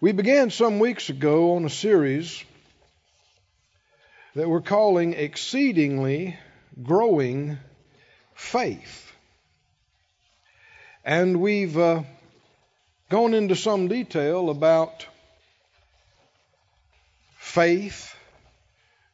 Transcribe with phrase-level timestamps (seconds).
[0.00, 2.42] We began some weeks ago on a series
[4.34, 6.36] that we're calling Exceedingly
[6.82, 7.58] Growing
[8.34, 9.12] Faith.
[11.04, 12.02] And we've uh,
[13.08, 15.06] gone into some detail about
[17.38, 18.16] faith,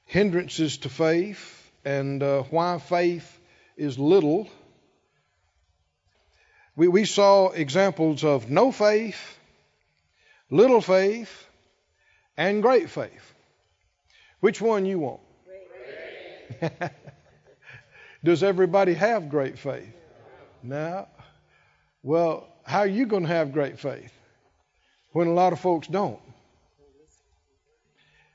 [0.07, 3.39] hindrances to faith, and uh, why faith
[3.77, 4.49] is little.
[6.75, 9.37] We, we saw examples of no faith,
[10.51, 11.47] little faith,
[12.37, 13.35] and great faith.
[14.41, 15.21] Which one you want?
[18.25, 19.95] Does everybody have great faith?
[20.63, 21.07] No.
[22.03, 24.13] Well, how are you going to have great faith
[25.13, 26.21] when a lot of folks don't?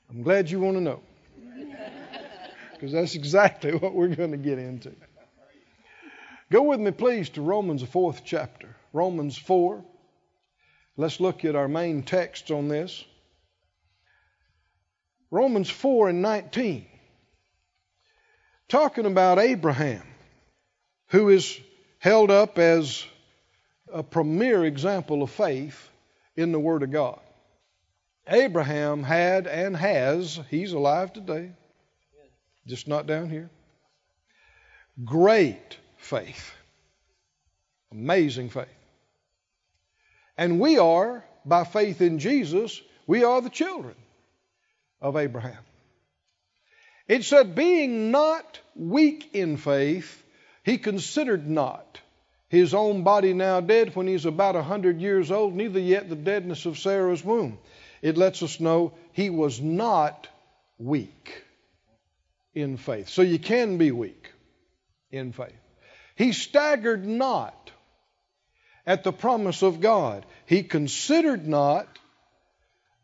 [0.10, 1.02] I'm glad you want to know.
[2.74, 4.92] Because that's exactly what we're going to get into.
[6.52, 8.76] Go with me, please, to Romans, the fourth chapter.
[8.94, 9.84] Romans 4.
[10.98, 13.04] Let's look at our main text on this.
[15.30, 16.86] Romans 4 and 19.
[18.70, 20.04] Talking about Abraham,
[21.10, 21.60] who is
[22.00, 23.06] held up as
[23.92, 25.90] a premier example of faith
[26.36, 27.20] in the Word of God.
[28.28, 31.52] Abraham had and has, he's alive today,
[32.66, 33.50] just not down here.
[35.04, 36.54] Great faith.
[37.92, 38.68] Amazing faith.
[40.38, 43.96] And we are, by faith in Jesus, we are the children
[45.02, 45.64] of Abraham.
[47.08, 50.24] It said, being not weak in faith,
[50.64, 52.00] he considered not
[52.50, 56.16] his own body now dead when he's about a hundred years old, neither yet the
[56.16, 57.58] deadness of Sarah's womb.
[58.02, 60.28] It lets us know he was not
[60.78, 61.44] weak
[62.54, 63.10] in faith.
[63.10, 64.32] So you can be weak
[65.12, 65.54] in faith.
[66.16, 67.65] He staggered not
[68.86, 70.26] at the promise of God.
[70.46, 71.88] He considered not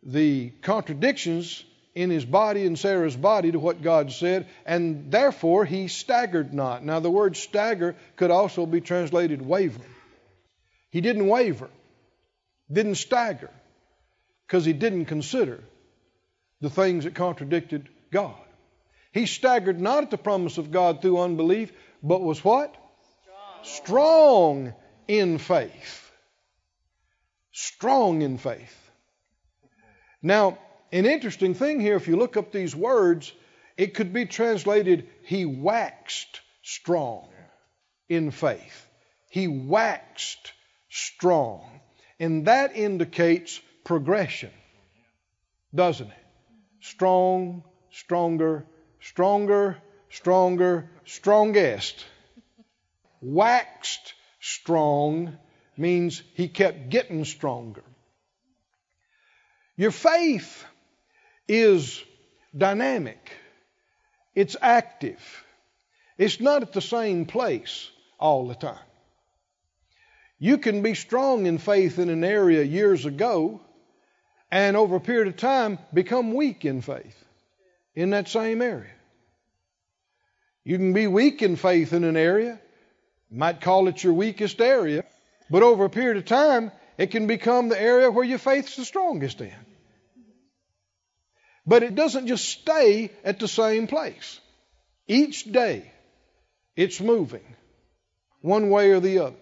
[0.04, 5.88] the contradictions in his body and Sarah's body to what God said, and therefore he
[5.88, 6.86] staggered not.
[6.86, 9.82] Now, the word stagger could also be translated waver.
[10.90, 11.70] He didn't waver,
[12.72, 13.50] didn't stagger,
[14.48, 15.62] because he didn't consider
[16.62, 18.36] the things that contradicted God.
[19.12, 22.74] He staggered not at the promise of God through unbelief, but was what?
[23.64, 24.74] Strong, Strong
[25.08, 26.12] in faith.
[27.52, 28.78] Strong in faith.
[30.22, 30.58] Now,
[30.92, 33.32] an interesting thing here, if you look up these words,
[33.78, 37.30] it could be translated, He waxed strong
[38.10, 38.88] in faith.
[39.30, 40.54] He waxed
[40.90, 41.82] strong.
[42.20, 44.52] And that indicates progression,
[45.74, 46.26] doesn't it?
[46.82, 48.66] Strong, stronger,
[49.00, 49.78] stronger,
[50.10, 52.06] stronger, strongest.
[53.22, 55.38] Waxed strong
[55.78, 57.84] means he kept getting stronger.
[59.78, 60.66] Your faith
[61.48, 62.04] is
[62.56, 63.32] dynamic,
[64.36, 65.22] it's active,
[66.18, 68.78] it's not at the same place all the time.
[70.38, 73.62] You can be strong in faith in an area years ago
[74.52, 77.26] and over a period of time become weak in faith
[77.94, 78.92] in that same area.
[80.64, 82.60] You can be weak in faith in an area
[83.32, 85.04] might call it your weakest area,
[85.50, 88.86] but over a period of time, it can become the area where your faith's the
[88.86, 89.54] strongest in.
[91.66, 94.40] But it doesn't just stay at the same place.
[95.08, 95.92] Each day,
[96.76, 97.46] it's moving
[98.42, 99.36] one way or the other.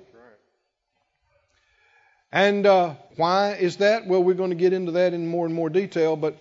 [2.32, 4.06] And uh, why is that?
[4.06, 6.38] Well, we're going to get into that in more and more detail, but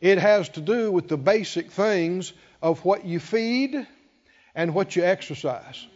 [0.00, 3.86] it has to do with the basic things of what you feed
[4.54, 5.86] and what you exercise.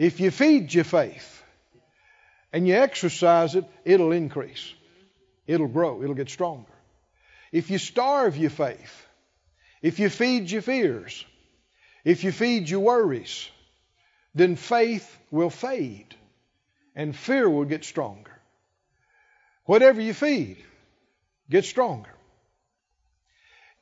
[0.00, 1.42] If you feed your faith
[2.54, 4.72] and you exercise it, it'll increase.
[5.46, 6.02] It'll grow.
[6.02, 6.72] It'll get stronger.
[7.52, 9.06] If you starve your faith,
[9.82, 11.22] if you feed your fears,
[12.02, 13.50] if you feed your worries,
[14.34, 16.16] then faith will fade
[16.96, 18.40] and fear will get stronger.
[19.66, 20.64] Whatever you feed,
[21.50, 22.14] get stronger.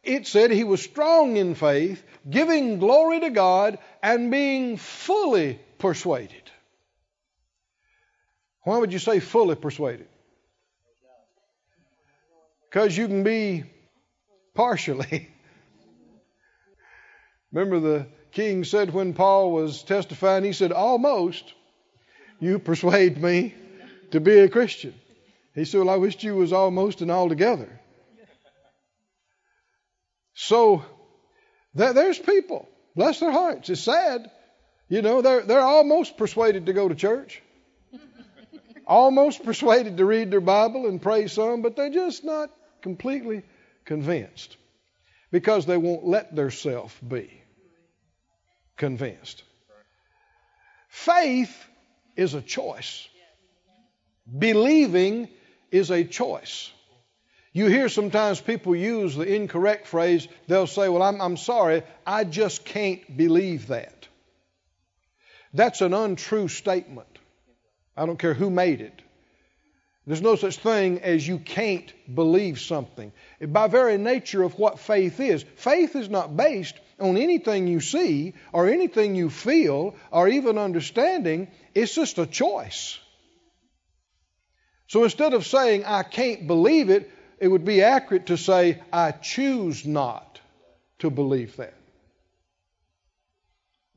[0.03, 6.51] It said he was strong in faith, giving glory to God, and being fully persuaded.
[8.63, 10.09] Why would you say fully persuaded?
[12.69, 13.65] Because you can be
[14.55, 15.31] partially.
[17.53, 21.55] Remember, the king said when Paul was testifying, he said, Almost
[22.41, 23.55] you persuade me
[24.11, 24.95] to be a Christian.
[25.55, 27.81] He said, Well, I wished you was almost and altogether.
[30.35, 30.85] So,
[31.75, 33.71] there's people, bless their hearts.
[33.71, 34.31] It's sad,
[34.89, 37.43] you know, they're, they're almost persuaded to go to church.
[38.87, 42.51] almost persuaded to read their Bible and pray some, but they're just not
[42.81, 43.43] completely
[43.85, 44.57] convinced
[45.31, 47.43] because they won't let theirself be
[48.77, 49.43] convinced.
[50.89, 51.67] Faith
[52.17, 53.07] is a choice.
[54.39, 55.29] Believing
[55.71, 56.71] is a choice.
[57.53, 62.25] You hear sometimes people use the incorrect phrase, they'll say, Well, I'm, I'm sorry, I
[62.25, 63.98] just can't believe that.
[65.55, 67.09] That's an untrue statement.
[67.97, 69.03] I don't care who made it.
[70.07, 73.13] There's no such thing as you can't believe something.
[73.47, 78.33] By very nature of what faith is, faith is not based on anything you see
[78.53, 81.49] or anything you feel or even understanding.
[81.75, 82.99] It's just a choice.
[84.87, 89.13] So instead of saying, I can't believe it, it would be accurate to say, I
[89.13, 90.41] choose not
[91.01, 91.75] to believe that.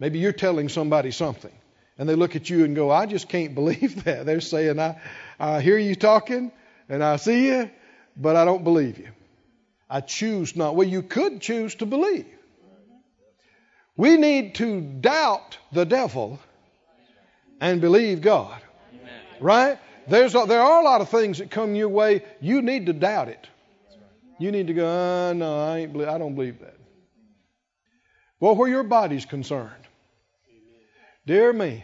[0.01, 1.51] Maybe you're telling somebody something,
[2.00, 4.25] and they look at you and go, I just can't believe that.
[4.25, 5.00] They're saying, I,
[5.39, 6.51] I hear you talking,
[6.89, 7.69] and I see you,
[8.18, 9.09] but I don't believe you.
[9.88, 10.75] I choose not.
[10.75, 12.25] Well, you could choose to believe.
[13.95, 16.39] We need to doubt the devil
[17.59, 18.59] and believe God.
[19.39, 19.77] Right?
[20.07, 22.24] There's a, there are a lot of things that come your way.
[22.39, 23.48] You need to doubt it.
[24.39, 25.95] You need to go, uh, no, I ain't.
[26.01, 26.75] I don't believe that.
[28.39, 29.80] Well, where your body's concerned,
[31.25, 31.83] dear me,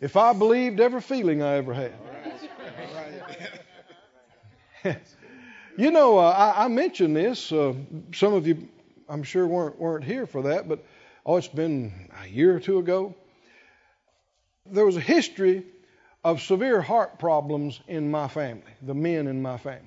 [0.00, 1.92] if I believed every feeling I ever had.
[5.76, 7.50] you know, uh, I, I, mentioned this.
[7.50, 7.74] Uh,
[8.14, 8.68] some of you,
[9.08, 10.84] I'm sure, weren't weren't here for that, but
[11.24, 13.14] oh, it's been a year or two ago.
[14.66, 15.64] There was a history
[16.24, 19.86] of severe heart problems in my family, the men in my family.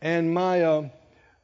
[0.00, 0.88] And my, uh,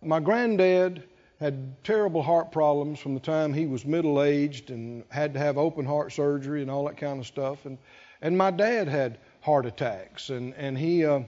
[0.03, 1.05] my granddad
[1.41, 5.57] had terrible heart problems from the time he was middle aged and had to have
[5.57, 7.65] open heart surgery and all that kind of stuff.
[7.65, 7.79] And,
[8.21, 11.21] and my dad had heart attacks, and, and he uh,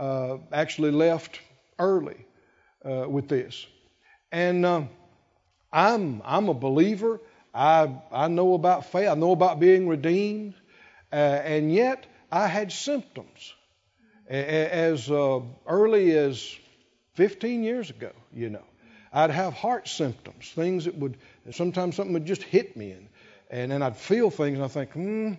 [0.00, 1.40] uh, actually left
[1.78, 2.26] early
[2.84, 3.64] uh, with this.
[4.32, 4.82] And uh,
[5.72, 7.20] I'm, I'm a believer.
[7.54, 10.54] I, I know about faith, I know about being redeemed.
[11.12, 13.54] Uh, and yet I had symptoms
[14.28, 16.56] as uh, early as
[17.14, 18.64] 15 years ago, you know.
[19.12, 21.16] I'd have heart symptoms, things that would,
[21.50, 23.08] sometimes something would just hit me, and,
[23.50, 25.32] and then I'd feel things, and I'd think, hmm,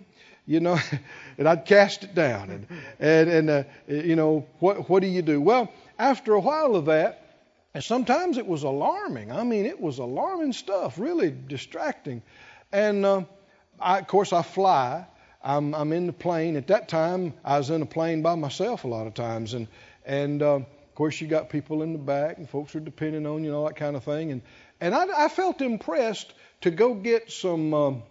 [0.46, 0.78] you know,
[1.38, 2.50] and I'd cast it down.
[2.50, 2.66] And,
[3.00, 5.40] and, and uh, you know, what, what do you do?
[5.40, 7.20] Well, after a while of that,
[7.74, 9.32] and sometimes it was alarming.
[9.32, 12.22] I mean, it was alarming stuff, really distracting.
[12.72, 13.22] And uh,
[13.80, 15.06] I, of course, I fly,
[15.42, 16.56] I'm, I'm in the plane.
[16.56, 19.66] At that time, I was in a plane by myself a lot of times, and
[20.06, 20.60] and uh,
[20.94, 23.56] of course you got people in the back, and folks are depending on you, and
[23.56, 24.30] all that kind of thing.
[24.30, 24.42] And
[24.80, 27.74] and I, I felt impressed to go get some.
[27.74, 28.02] Um,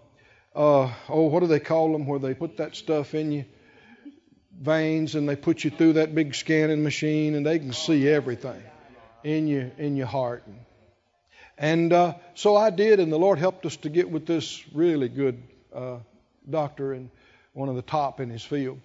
[0.54, 2.06] uh, oh, what do they call them?
[2.06, 3.46] Where they put that stuff in you,
[4.60, 8.62] veins, and they put you through that big scanning machine, and they can see everything
[9.24, 10.44] in you in your heart.
[11.58, 15.08] And, uh, so I did, and the Lord helped us to get with this really
[15.08, 15.42] good
[15.74, 16.00] uh,
[16.50, 17.10] doctor, and
[17.54, 18.82] one of the top in his field.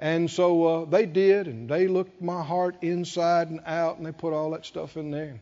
[0.00, 4.12] And so uh, they did, and they looked my heart inside and out, and they
[4.12, 5.38] put all that stuff in there.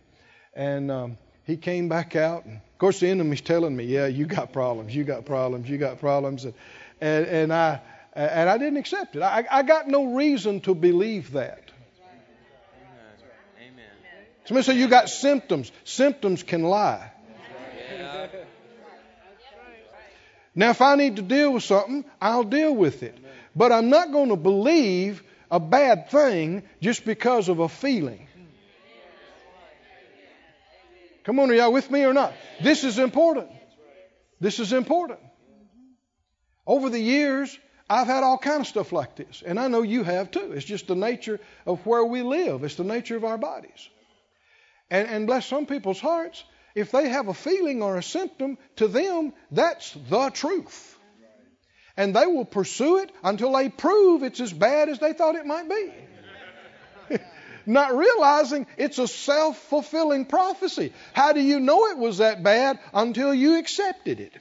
[0.53, 4.27] And um, he came back out, and of course the enemy's telling me, "Yeah, you
[4.27, 6.55] got problems, you got problems, you got problems," and
[7.01, 7.81] and, and I
[8.15, 9.23] and I didn't accept it.
[9.23, 11.71] I, I got no reason to believe that.
[13.61, 13.87] Amen.
[14.45, 15.71] Somebody say you got symptoms.
[15.85, 17.13] Symptoms can lie.
[20.57, 23.17] Now, if I need to deal with something, I'll deal with it.
[23.59, 28.29] But I'm not going to believe a bad thing just because of a feeling.
[31.25, 32.33] Come on, are y'all with me or not?
[32.63, 33.51] This is important.
[34.41, 35.19] This is important.
[36.69, 37.59] Over the years,
[37.91, 40.53] I've had all kind of stuff like this, and I know you have too.
[40.53, 42.63] It's just the nature of where we live.
[42.63, 43.89] It's the nature of our bodies.
[44.89, 46.45] And, and bless some people's hearts,
[46.77, 50.98] if they have a feeling or a symptom, to them, that's the truth.
[51.99, 55.45] And they will pursue it until they prove it's as bad as they thought it
[55.45, 57.19] might be.
[57.67, 60.93] Not realizing it's a self fulfilling prophecy.
[61.13, 64.33] How do you know it was that bad until you accepted it?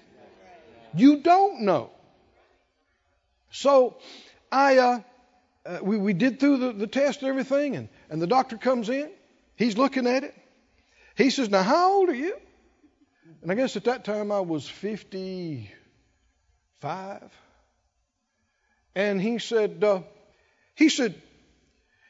[0.94, 1.90] You don't know.
[3.50, 3.98] So
[4.52, 5.00] I, uh,
[5.66, 8.88] uh, we, we did through the, the test and everything, and, and the doctor comes
[8.88, 9.10] in.
[9.56, 10.36] He's looking at it.
[11.16, 12.38] He says, Now, how old are you?
[13.42, 15.72] And I guess at that time I was 55.
[18.98, 20.01] And he said, uh,
[20.74, 21.13] he said,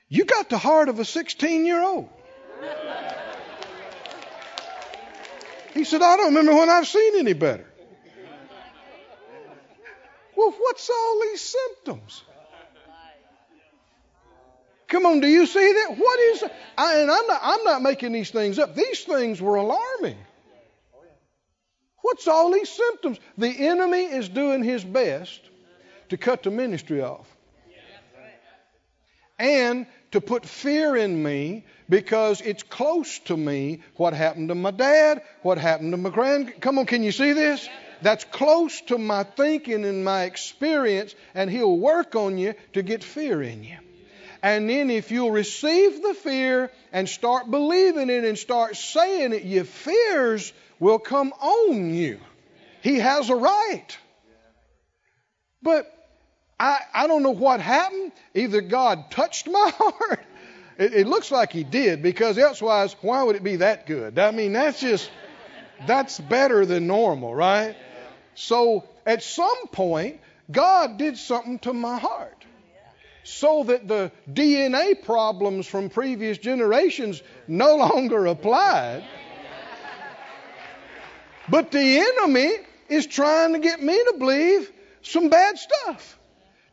[0.07, 2.07] you got the heart of a 16 year old.
[5.73, 7.65] He said, I don't remember when I've seen any better.
[10.37, 12.23] Well, what's all these symptoms?
[14.87, 15.97] Come on, do you see that?
[15.97, 16.43] What is
[16.77, 18.75] I, and I'm not I'm not making these things up.
[18.75, 20.15] These things were alarming.
[22.01, 23.19] What's all these symptoms?
[23.37, 25.41] The enemy is doing his best
[26.09, 27.27] to cut the ministry off.
[29.39, 34.71] And to put fear in me because it's close to me what happened to my
[34.71, 36.59] dad, what happened to my grand.
[36.59, 37.67] Come on, can you see this?
[38.01, 43.03] That's close to my thinking and my experience, and he'll work on you to get
[43.03, 43.77] fear in you.
[44.43, 49.43] And then if you'll receive the fear and start believing it and start saying it,
[49.43, 52.19] your fears will come on you.
[52.81, 53.97] He has a right.
[55.61, 55.91] But
[56.59, 58.11] I, I don't know what happened.
[58.33, 60.19] Either God touched my heart.
[60.77, 64.17] It, it looks like He did because elsewise, why would it be that good?
[64.17, 65.09] I mean, that's just,
[65.85, 67.75] that's better than normal, right?
[68.35, 70.19] So at some point,
[70.51, 72.33] God did something to my heart
[73.23, 79.03] so that the DNA problems from previous generations no longer applied.
[81.49, 82.51] But the enemy
[82.89, 84.71] is trying to get me to believe
[85.01, 86.17] some bad stuff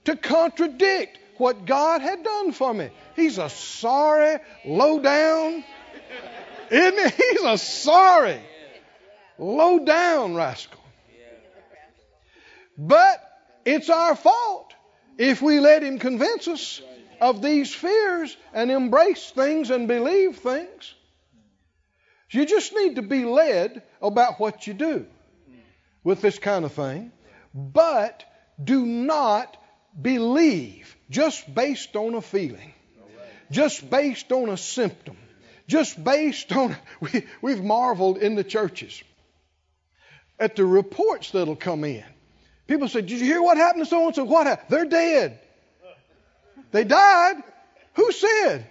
[0.05, 2.91] to contradict what God had done for me.
[3.17, 5.65] He's a sorry, low down,
[6.71, 7.23] isn't he?
[7.31, 8.41] He's a sorry,
[9.39, 10.81] low down rascal.
[12.77, 13.21] But
[13.65, 14.75] it's our fault
[15.17, 16.83] if we let him convince us
[17.21, 20.95] of these fears and embrace things and believe things.
[22.31, 25.07] You just need to be led about what you do
[26.03, 27.13] with this kind of thing,
[27.55, 28.25] but
[28.63, 29.57] do not
[30.01, 32.73] believe just based on a feeling,
[33.51, 35.17] just based on a symptom,
[35.67, 36.77] just based on.
[37.01, 39.03] We, we've marveled in the churches
[40.39, 42.05] at the reports that'll come in.
[42.67, 44.25] People say, Did you hear what happened to so and so?
[44.25, 44.69] What happened?
[44.71, 45.41] They're dead.
[46.71, 47.37] They died.
[47.95, 48.67] Who said?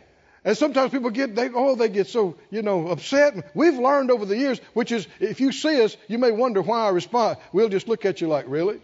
[0.46, 3.56] And sometimes people get, they, oh, they get so, you know, upset.
[3.56, 6.88] We've learned over the years, which is, if you see us, you may wonder why
[6.88, 7.38] I respond.
[7.54, 8.82] We'll just look at you like, really?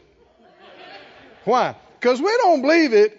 [1.43, 1.75] Why?
[1.99, 3.15] Because we don't believe it.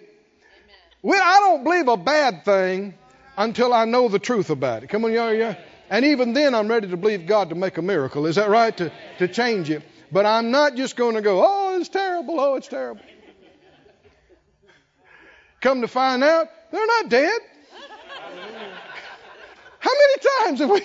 [1.03, 2.95] We, I don't believe a bad thing
[3.37, 4.87] until I know the truth about it.
[4.87, 5.55] Come on, y'all, y'all.
[5.89, 8.25] And even then, I'm ready to believe God to make a miracle.
[8.25, 8.75] Is that right?
[8.77, 9.83] To, to change it.
[10.11, 12.39] But I'm not just going to go, oh, it's terrible.
[12.39, 13.01] Oh, it's terrible.
[15.61, 17.39] Come to find out, they're not dead.
[19.79, 20.81] How many times have we?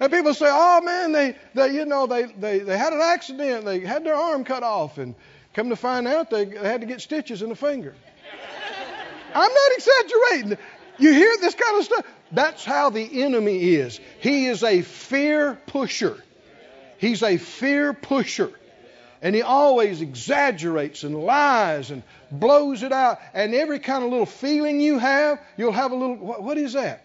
[0.00, 3.64] And people say, "Oh man, they, they, you know, they, they, they had an accident.
[3.64, 5.14] They had their arm cut off, and
[5.54, 7.94] come to find out, they, had to get stitches in the finger."
[9.34, 10.58] I'm not exaggerating.
[10.98, 12.06] You hear this kind of stuff?
[12.30, 14.00] That's how the enemy is.
[14.20, 16.22] He is a fear pusher.
[16.98, 18.52] He's a fear pusher.
[19.20, 23.18] And he always exaggerates and lies and blows it out.
[23.32, 26.74] And every kind of little feeling you have, you'll have a little, what, what is
[26.74, 27.04] that?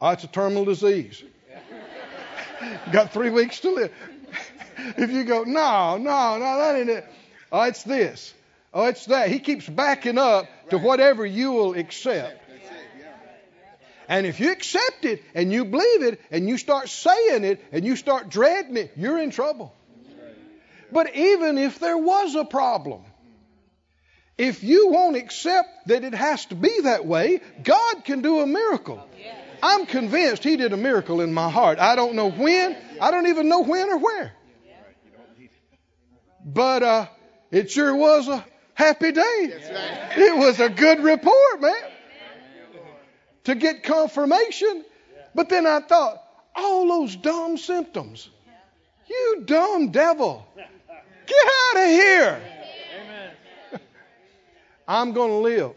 [0.00, 1.22] Oh, it's a terminal disease.
[2.92, 3.92] Got three weeks to live.
[4.96, 7.06] If you go, no, no, no, that ain't it.
[7.50, 8.32] Oh, it's this.
[8.74, 9.28] Oh, it's that.
[9.28, 12.38] He keeps backing up to whatever you will accept.
[14.08, 17.84] And if you accept it and you believe it and you start saying it and
[17.84, 19.74] you start dreading it, you're in trouble.
[20.90, 23.02] But even if there was a problem,
[24.36, 28.46] if you won't accept that it has to be that way, God can do a
[28.46, 29.06] miracle.
[29.62, 31.78] I'm convinced He did a miracle in my heart.
[31.78, 34.32] I don't know when, I don't even know when or where.
[36.44, 37.06] But uh,
[37.50, 38.44] it sure was a
[38.74, 39.52] happy day.
[40.16, 41.74] It was a good report, man.
[43.44, 44.84] To get confirmation.
[45.34, 46.22] But then I thought,
[46.54, 48.28] all those dumb symptoms.
[49.08, 50.46] You dumb devil.
[51.26, 52.42] Get out of here.
[54.86, 55.72] I'm going to live.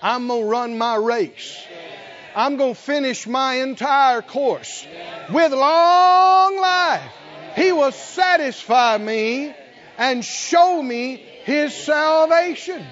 [0.00, 1.58] I'm going to run my race.
[2.34, 4.86] I'm going to finish my entire course
[5.30, 7.12] with long life.
[7.58, 9.54] He will satisfy me
[9.96, 12.86] and show me his salvation.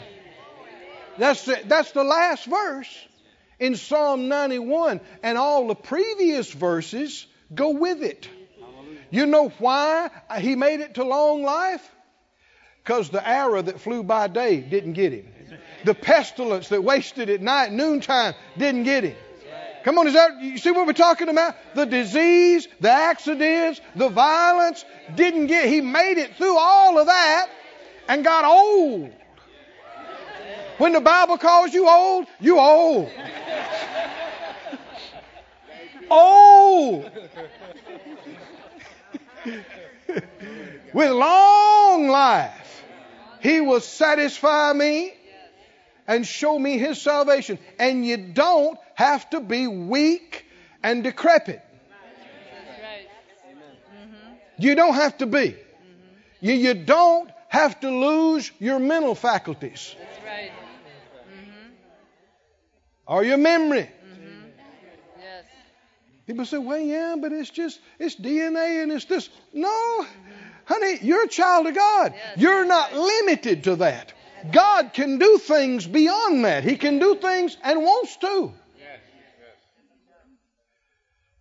[1.19, 3.09] That's the, that's the last verse
[3.59, 8.29] in Psalm 91, and all the previous verses go with it.
[9.11, 11.89] You know why he made it to long life?
[12.83, 15.29] Because the arrow that flew by day didn't get him.
[15.85, 19.17] The pestilence that wasted at night, noontime, didn't get him.
[19.87, 21.55] Come on, is that you see what we're talking about?
[21.77, 27.49] The disease, the accidents, the violence didn't get he made it through all of that
[28.09, 29.13] and got old.
[30.79, 33.09] When the Bible calls you old, you old.
[36.11, 37.09] old.
[40.93, 42.83] With long life,
[43.39, 45.15] he will satisfy me
[46.09, 47.61] and show me his salvation.
[47.79, 50.47] And you don't have to be weak
[50.83, 51.63] and decrepit.
[54.59, 55.55] You don't have to be.
[56.41, 59.95] You, you don't have to lose your mental faculties.
[63.07, 63.89] Or your memory.
[66.27, 69.29] People say, well, yeah, but it's just, it's DNA and it's this.
[69.53, 70.07] No,
[70.65, 72.15] honey, you're a child of God.
[72.37, 74.13] You're not limited to that.
[74.53, 76.65] God can do things beyond that.
[76.65, 78.53] He can do things and wants to.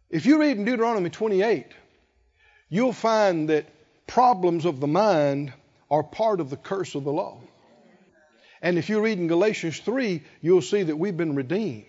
[0.09, 1.65] If you read in Deuteronomy 28,
[2.69, 3.65] you'll find that
[4.07, 5.51] problems of the mind
[5.89, 7.39] are part of the curse of the law.
[8.61, 11.85] And if you read in Galatians 3, you'll see that we've been redeemed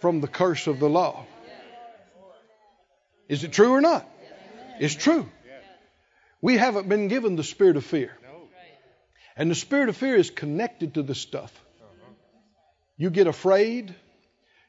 [0.00, 1.24] from the curse of the law.
[3.28, 4.08] Is it true or not?
[4.80, 5.28] It's true.
[6.40, 8.16] We haven't been given the spirit of fear.
[9.36, 11.52] And the spirit of fear is connected to this stuff.
[12.96, 13.94] You get afraid.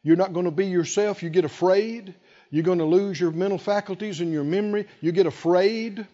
[0.03, 1.23] You're not going to be yourself.
[1.23, 2.13] You get afraid.
[2.51, 4.87] You're going to lose your mental faculties and your memory.
[4.99, 6.05] You get afraid.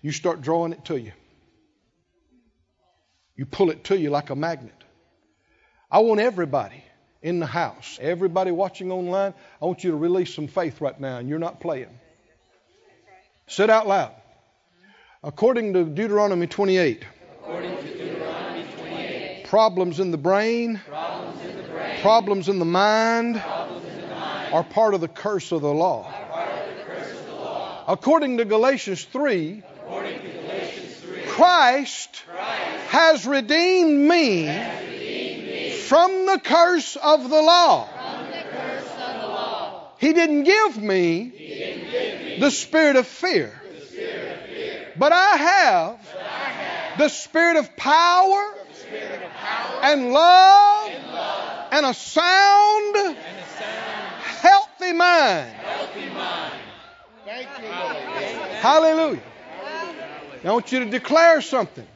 [0.00, 1.12] You start drawing it to you.
[3.34, 4.74] You pull it to you like a magnet.
[5.90, 6.84] I want everybody
[7.22, 11.18] in the house, everybody watching online, I want you to release some faith right now,
[11.18, 11.98] and you're not playing.
[13.46, 14.12] Sit out loud.
[15.22, 17.04] According to Deuteronomy 28,
[17.40, 22.64] According to Deuteronomy 28, problems in the brain, problems in the brain, problems in the
[22.64, 26.06] mind problems in the mind are part of the curse of the law.
[27.86, 32.22] According to Galatians 3, According to Galatians 3, Christ
[32.88, 34.46] has redeemed me
[35.86, 37.88] from the curse of the law.
[39.98, 43.52] He didn't give me the spirit of fear,
[44.96, 48.54] but I have the spirit of power
[49.82, 50.90] and love
[51.72, 53.16] and a sound,
[54.88, 55.50] healthy mind.
[55.52, 56.52] healthy mind.
[57.24, 57.96] Thank you, Lord.
[58.60, 59.22] Hallelujah.
[60.44, 61.86] Now I want you to declare something.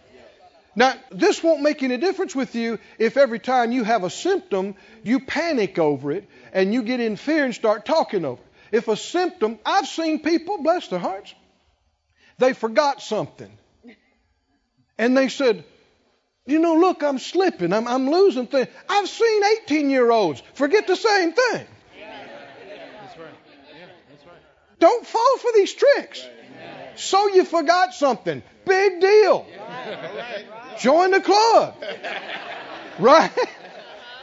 [0.74, 4.74] Now, this won't make any difference with you if every time you have a symptom,
[5.02, 8.76] you panic over it and you get in fear and start talking over it.
[8.76, 11.35] If a symptom, I've seen people, bless their hearts,
[12.38, 13.50] they forgot something.
[14.98, 15.64] And they said,
[16.46, 17.72] you know, look, I'm slipping.
[17.72, 18.68] I'm, I'm losing things.
[18.88, 21.66] I've seen 18 year olds forget the same thing.
[23.12, 23.35] That's right.
[23.78, 24.72] Yeah, that's right.
[24.83, 26.27] Don't fall for these tricks.
[26.97, 28.42] So you forgot something.
[28.66, 29.47] Big deal.
[29.57, 30.45] Right.
[30.81, 31.77] Join the club.
[32.99, 33.31] Right?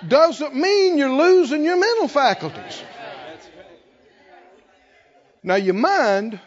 [0.06, 2.84] Doesn't mean you're losing your mental faculties.
[5.44, 6.42] Now, your mind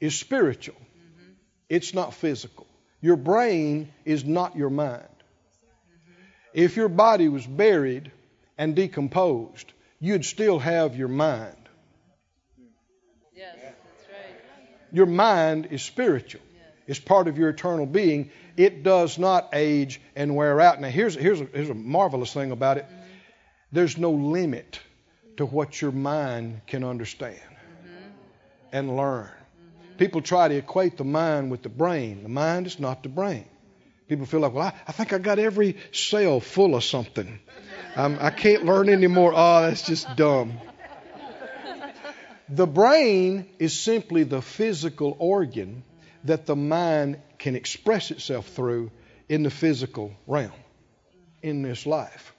[0.00, 0.80] is spiritual,
[1.68, 2.66] it's not physical.
[3.00, 5.16] Your brain is not your mind.
[6.52, 8.10] If your body was buried
[8.58, 11.54] and decomposed, you'd still have your mind.
[13.36, 14.83] Yes, that's right.
[14.94, 16.40] Your mind is spiritual.
[16.86, 18.30] It's part of your eternal being.
[18.56, 20.80] It does not age and wear out.
[20.80, 23.02] Now, here's, here's, a, here's a marvelous thing about it mm-hmm.
[23.72, 24.78] there's no limit
[25.38, 28.08] to what your mind can understand mm-hmm.
[28.70, 29.24] and learn.
[29.24, 29.96] Mm-hmm.
[29.96, 32.22] People try to equate the mind with the brain.
[32.22, 33.46] The mind is not the brain.
[34.08, 37.40] People feel like, well, I, I think I got every cell full of something.
[37.96, 39.32] I'm, I can't learn anymore.
[39.34, 40.52] Oh, that's just dumb.
[42.48, 45.82] The brain is simply the physical organ
[46.24, 48.90] that the mind can express itself through
[49.28, 50.52] in the physical realm
[51.42, 52.34] in this life.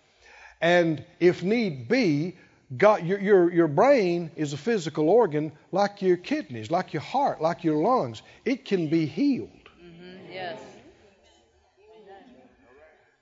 [0.62, 2.38] And if need be,
[2.76, 7.42] God, your, your, your brain is a physical organ like your kidneys, like your heart,
[7.42, 8.22] like your lungs.
[8.44, 9.50] It can be healed.
[9.84, 10.34] Mm-hmm.
[10.34, 10.60] Yes.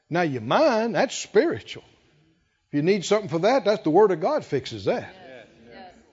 [0.10, 1.84] Now, your mind, that's spiritual.
[2.68, 5.14] If you need something for that, that's the Word of God fixes that.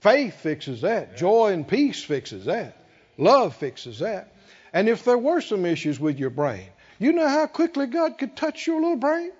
[0.00, 1.16] Faith fixes that.
[1.16, 2.76] Joy and peace fixes that.
[3.18, 4.32] Love fixes that.
[4.72, 6.66] And if there were some issues with your brain,
[6.98, 9.32] you know how quickly God could touch your little brain?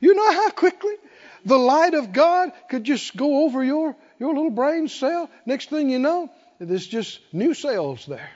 [0.00, 0.94] You know how quickly
[1.44, 5.30] the light of God could just go over your, your little brain cell?
[5.46, 8.30] Next thing you know, there's just new cells there.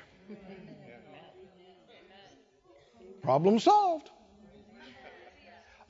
[3.22, 4.08] Problem solved.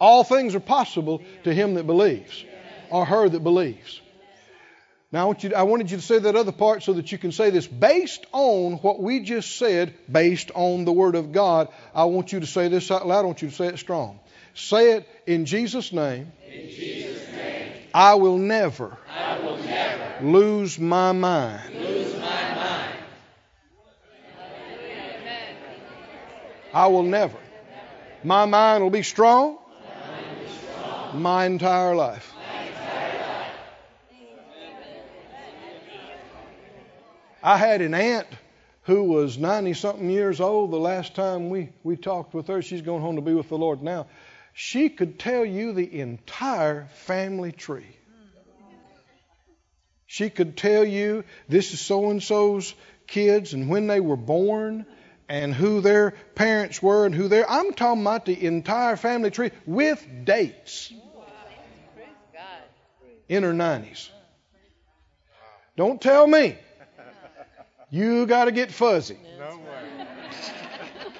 [0.00, 2.44] All things are possible to him that believes,
[2.90, 4.00] or her that believes.
[5.10, 7.16] Now, I, want you, I wanted you to say that other part so that you
[7.16, 7.66] can say this.
[7.66, 12.40] Based on what we just said, based on the Word of God, I want you
[12.40, 13.20] to say this out loud.
[13.20, 14.20] I want you to say it strong.
[14.54, 16.30] Say it in Jesus' name.
[16.46, 21.72] In Jesus' name, I will never I will never lose my mind.
[21.72, 22.94] lose my mind.
[26.74, 27.38] I will never
[28.22, 29.58] My mind will be strong
[31.14, 32.34] my entire life.
[37.48, 38.26] I had an aunt
[38.82, 42.60] who was 90 something years old the last time we, we talked with her.
[42.60, 44.06] She's going home to be with the Lord now.
[44.52, 47.96] She could tell you the entire family tree.
[50.06, 52.74] She could tell you this is so and so's
[53.06, 54.84] kids and when they were born
[55.26, 57.50] and who their parents were and who their.
[57.50, 60.92] I'm talking about the entire family tree with dates
[63.26, 64.10] in her 90s.
[65.78, 66.58] Don't tell me.
[67.90, 69.18] You got to get fuzzy.
[69.38, 70.06] No way.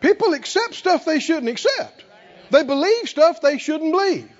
[0.00, 2.04] People accept stuff they shouldn't accept.
[2.50, 4.30] They believe stuff they shouldn't believe.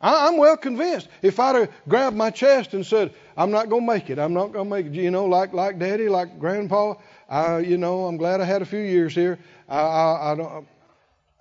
[0.00, 1.08] I- I'm well convinced.
[1.22, 4.18] If I'd have grabbed my chest and said, "I'm not going to make it.
[4.18, 6.94] I'm not going to make it," you know, like like Daddy, like Grandpa,
[7.28, 9.38] I, you know, I'm glad I had a few years here.
[9.68, 10.68] I, I, I don't.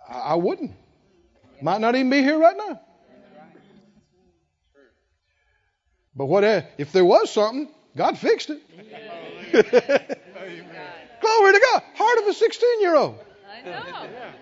[0.09, 0.71] I, I wouldn't.
[1.61, 2.81] Might not even be here right now.
[6.17, 6.43] But what
[6.77, 7.69] if there was something?
[7.95, 8.61] God fixed it.
[11.21, 11.83] Glory to God.
[11.95, 13.19] Heart of a 16 year old.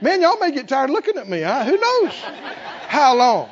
[0.02, 1.42] Man, y'all may get tired looking at me.
[1.42, 1.66] Huh?
[1.66, 2.14] Who knows
[2.88, 3.50] how long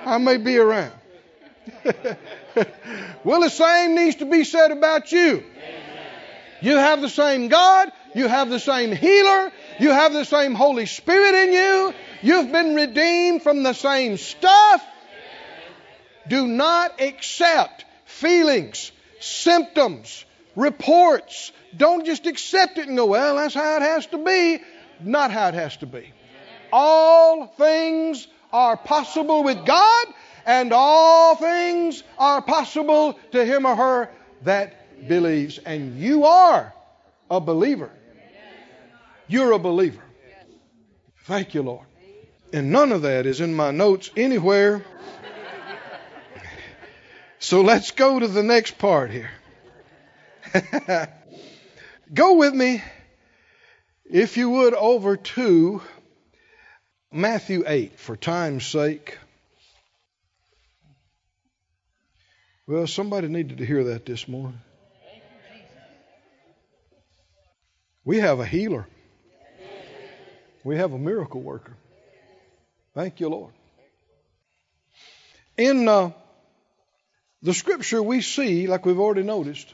[0.00, 0.92] I may be around.
[3.24, 5.44] well, the same needs to be said about you.
[6.62, 7.90] You have the same God.
[8.14, 9.52] You have the same healer.
[9.78, 11.94] You have the same Holy Spirit in you.
[12.22, 14.84] You've been redeemed from the same stuff.
[16.28, 20.24] Do not accept feelings, symptoms,
[20.56, 21.52] reports.
[21.76, 24.60] Don't just accept it and go, well, that's how it has to be.
[25.02, 26.12] Not how it has to be.
[26.72, 30.06] All things are possible with God,
[30.44, 34.10] and all things are possible to him or her
[34.42, 35.58] that believes.
[35.58, 36.74] And you are
[37.30, 37.90] a believer.
[39.28, 40.02] You're a believer.
[41.24, 41.86] Thank you, Lord.
[42.52, 44.84] And none of that is in my notes anywhere.
[47.42, 49.30] So let's go to the next part here.
[52.12, 52.82] go with me,
[54.04, 55.80] if you would, over to
[57.10, 59.16] Matthew 8 for time's sake.
[62.66, 64.60] Well, somebody needed to hear that this morning.
[68.04, 68.86] We have a healer.
[70.62, 71.74] We have a miracle worker.
[72.94, 73.54] Thank you, Lord.
[75.56, 76.10] In uh,
[77.42, 79.72] the scripture, we see, like we've already noticed,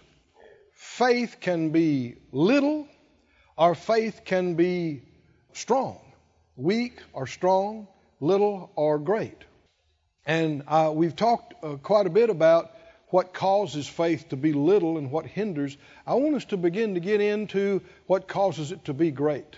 [0.74, 2.86] faith can be little
[3.56, 5.02] or faith can be
[5.52, 6.00] strong,
[6.56, 7.88] weak or strong,
[8.20, 9.36] little or great.
[10.24, 12.70] And uh, we've talked uh, quite a bit about
[13.08, 15.76] what causes faith to be little and what hinders.
[16.06, 19.56] I want us to begin to get into what causes it to be great.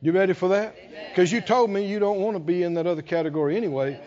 [0.00, 0.74] You ready for that?
[1.10, 4.00] Because you told me you don't want to be in that other category anyway.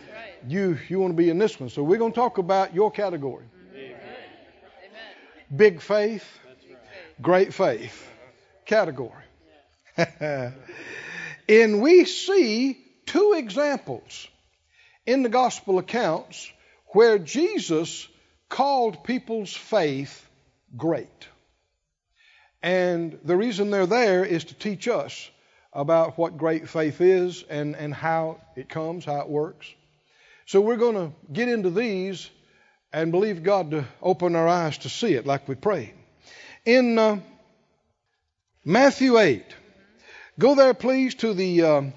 [0.46, 0.52] Right.
[0.52, 1.70] You you want to be in this one.
[1.70, 3.46] So we're going to talk about your category.
[3.76, 3.98] Amen.
[5.56, 6.26] Big faith,
[7.22, 8.12] great faith
[8.66, 9.24] category.
[11.50, 14.28] and we see two examples
[15.06, 16.52] in the gospel accounts
[16.88, 18.08] where Jesus
[18.50, 20.28] called people's faith
[20.76, 21.28] great.
[22.62, 25.30] And the reason they're there is to teach us
[25.72, 29.68] about what great faith is and, and how it comes, how it works.
[30.48, 32.30] So we're going to get into these
[32.94, 35.94] and believe God to open our eyes to see it like we prayed.
[36.66, 37.20] In uh,
[38.64, 39.44] Matthew 8,
[40.38, 41.94] go there please to the um,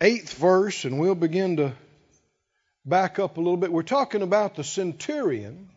[0.00, 1.72] eighth verse and we'll begin to
[2.84, 3.72] back up a little bit.
[3.72, 5.70] We're talking about the centurion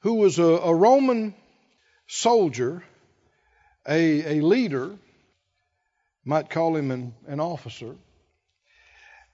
[0.00, 1.32] who was a, a Roman
[2.08, 2.82] soldier,
[3.88, 4.96] a, a leader,
[6.24, 7.94] might call him an, an officer.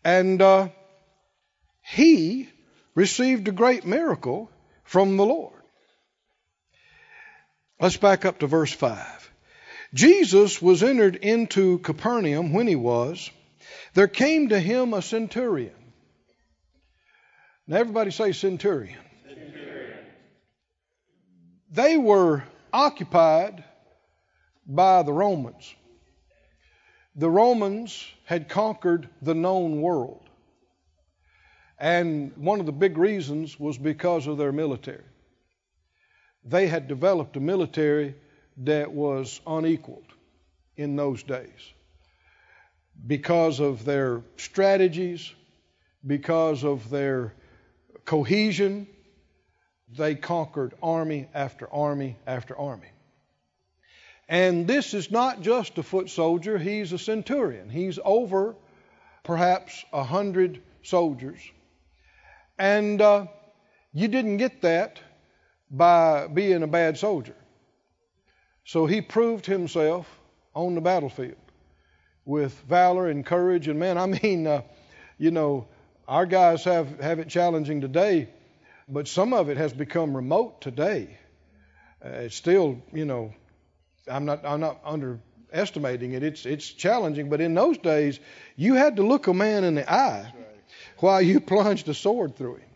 [0.05, 0.69] And uh,
[1.91, 2.49] he
[2.95, 4.51] received a great miracle
[4.85, 5.61] from the Lord.
[7.81, 9.33] Let's back up to verse 5.
[9.93, 13.31] Jesus was entered into Capernaum when he was.
[13.95, 15.75] There came to him a centurion.
[17.67, 18.99] Now, everybody say centurion.
[19.27, 19.99] centurion.
[21.73, 23.65] They were occupied
[24.65, 25.75] by the Romans.
[27.17, 30.30] The Romans had conquered the known world.
[31.81, 35.03] And one of the big reasons was because of their military.
[36.45, 38.15] They had developed a military
[38.59, 40.13] that was unequaled
[40.77, 41.73] in those days
[43.07, 45.33] because of their strategies,
[46.07, 47.33] because of their
[48.05, 48.87] cohesion.
[49.97, 52.89] They conquered army after army after army.
[54.29, 57.71] And this is not just a foot soldier, he's a centurion.
[57.71, 58.55] He's over
[59.25, 61.41] perhaps a hundred soldiers.
[62.61, 63.25] And uh,
[63.95, 65.01] you didn't get that
[65.71, 67.35] by being a bad soldier.
[68.67, 70.07] So he proved himself
[70.55, 71.41] on the battlefield
[72.27, 73.67] with valor and courage.
[73.67, 74.61] And man, I mean, uh,
[75.17, 75.69] you know,
[76.07, 78.29] our guys have, have it challenging today,
[78.87, 81.17] but some of it has become remote today.
[82.05, 83.33] Uh, it's still, you know,
[84.07, 86.23] I'm not I'm not underestimating it.
[86.23, 88.21] It's it's challenging, but in those days,
[88.57, 90.31] you had to look a man in the eye
[91.01, 92.69] while you plunged a sword through him,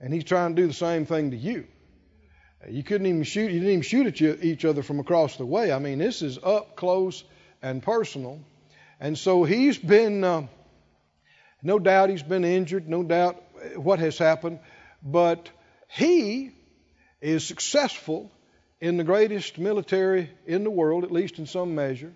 [0.00, 1.66] and he's trying to do the same thing to you.
[2.68, 3.50] You couldn't even shoot.
[3.50, 5.72] You didn't even shoot at you, each other from across the way.
[5.72, 7.24] I mean, this is up close
[7.62, 8.40] and personal,
[8.98, 10.24] and so he's been.
[10.24, 10.46] Uh,
[11.62, 12.88] no doubt he's been injured.
[12.88, 13.42] No doubt
[13.76, 14.60] what has happened,
[15.02, 15.50] but
[15.88, 16.52] he
[17.20, 18.30] is successful
[18.80, 22.12] in the greatest military in the world, at least in some measure.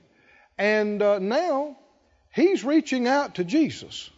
[0.56, 1.76] And uh, now
[2.32, 4.08] he's reaching out to Jesus.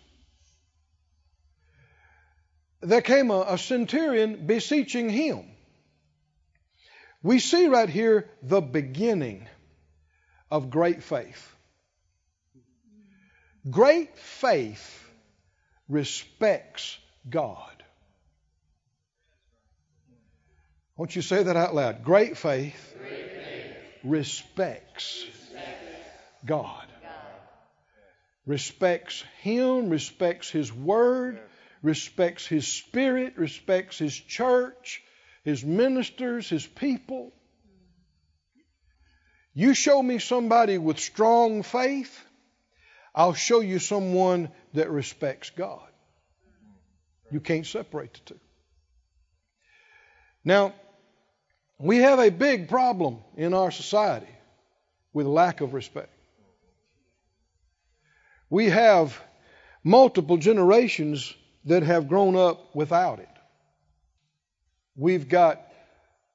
[2.87, 5.44] There came a, a centurion beseeching him.
[7.20, 9.49] We see right here the beginning
[10.53, 11.53] of great faith.
[13.68, 15.05] Great faith
[15.88, 16.96] respects
[17.29, 17.83] God.
[20.96, 22.05] Won't you say that out loud?
[22.05, 23.77] Great faith, Great faith.
[24.05, 26.87] respects Respect God.
[27.03, 27.12] God.
[28.46, 31.40] Respects Him, respects His Word,
[31.87, 35.03] respects His Spirit, respects His church,
[35.44, 37.33] His ministers, His people.
[39.55, 42.20] You show me somebody with strong faith,
[43.14, 45.88] I'll show you someone that respects God.
[47.31, 48.40] You can't separate the two.
[50.44, 50.75] Now,
[51.79, 54.35] we have a big problem in our society
[55.12, 56.11] with lack of respect.
[58.51, 59.18] We have
[59.85, 61.33] multiple generations
[61.66, 63.29] that have grown up without it.
[64.96, 65.61] We've got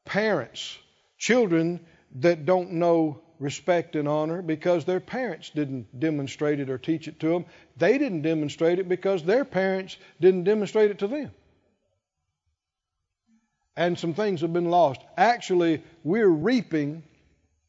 [0.05, 0.77] parents,
[1.17, 1.79] children
[2.15, 7.19] that don't know respect and honor because their parents didn't demonstrate it or teach it
[7.21, 7.45] to them.
[7.77, 11.31] They didn't demonstrate it because their parents didn't demonstrate it to them.
[13.75, 15.01] And some things have been lost.
[15.17, 17.03] Actually, we're reaping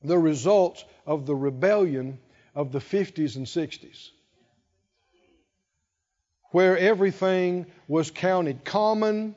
[0.02, 2.18] the results of the rebellion
[2.54, 4.10] of the 50s and 60s,
[6.52, 9.34] where everything was counted common.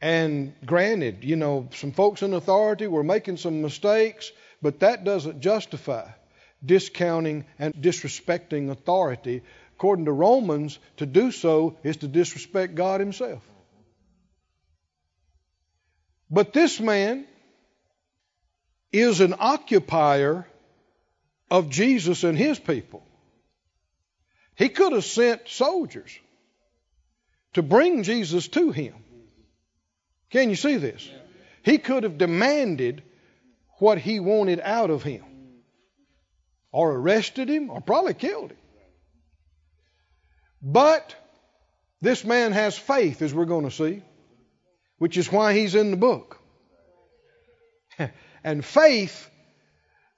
[0.00, 4.30] And granted, you know, some folks in authority were making some mistakes,
[4.62, 6.08] but that doesn't justify
[6.64, 9.42] discounting and disrespecting authority.
[9.76, 13.42] According to Romans, to do so is to disrespect God Himself.
[16.30, 17.26] But this man
[18.92, 20.46] is an occupier
[21.50, 23.06] of Jesus and his people.
[24.56, 26.18] He could have sent soldiers
[27.56, 28.94] to bring Jesus to him.
[30.30, 31.08] Can you see this?
[31.62, 33.02] He could have demanded
[33.78, 35.24] what he wanted out of him,
[36.70, 38.58] or arrested him, or probably killed him.
[40.60, 41.14] But
[42.02, 44.02] this man has faith, as we're going to see
[44.98, 46.38] which is why he's in the book.
[48.44, 49.30] and faith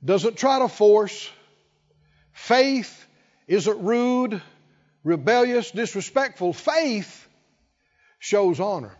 [0.04, 1.30] doesn't try to force,
[2.32, 3.06] faith
[3.46, 4.42] isn't rude,
[5.04, 6.52] rebellious, disrespectful.
[6.52, 7.27] Faith
[8.18, 8.96] shows honor.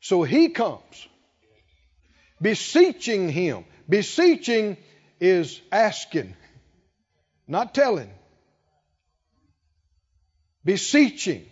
[0.00, 1.08] So he comes
[2.40, 3.64] beseeching him.
[3.88, 4.76] Beseeching
[5.20, 6.34] is asking,
[7.46, 8.10] not telling.
[10.64, 11.46] Beseeching,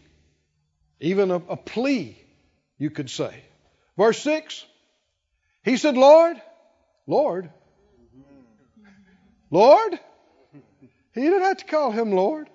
[1.01, 2.19] even a, a plea
[2.79, 3.43] you could say.
[3.97, 4.64] Verse 6
[5.64, 6.40] He said, Lord,
[7.07, 7.51] Lord,
[9.51, 9.99] Lord.
[11.14, 12.51] He didn't have to call him Lord.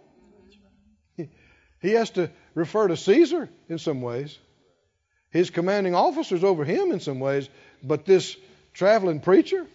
[1.81, 4.37] He has to refer to Caesar in some ways,
[5.31, 7.49] his commanding officers over him in some ways,
[7.83, 8.35] but this
[8.73, 9.65] traveling preacher,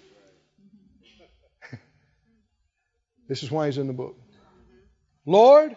[3.29, 4.17] this is why he's in the book.
[5.27, 5.77] Lord,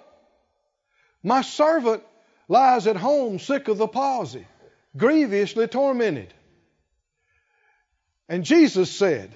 [1.23, 2.03] my servant
[2.47, 4.45] lies at home sick of the palsy
[4.95, 6.33] grievously tormented.
[8.29, 9.36] And Jesus said,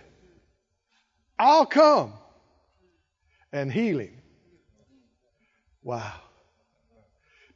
[1.40, 2.14] I'll come
[3.52, 4.18] and heal him.
[5.84, 6.14] Wow.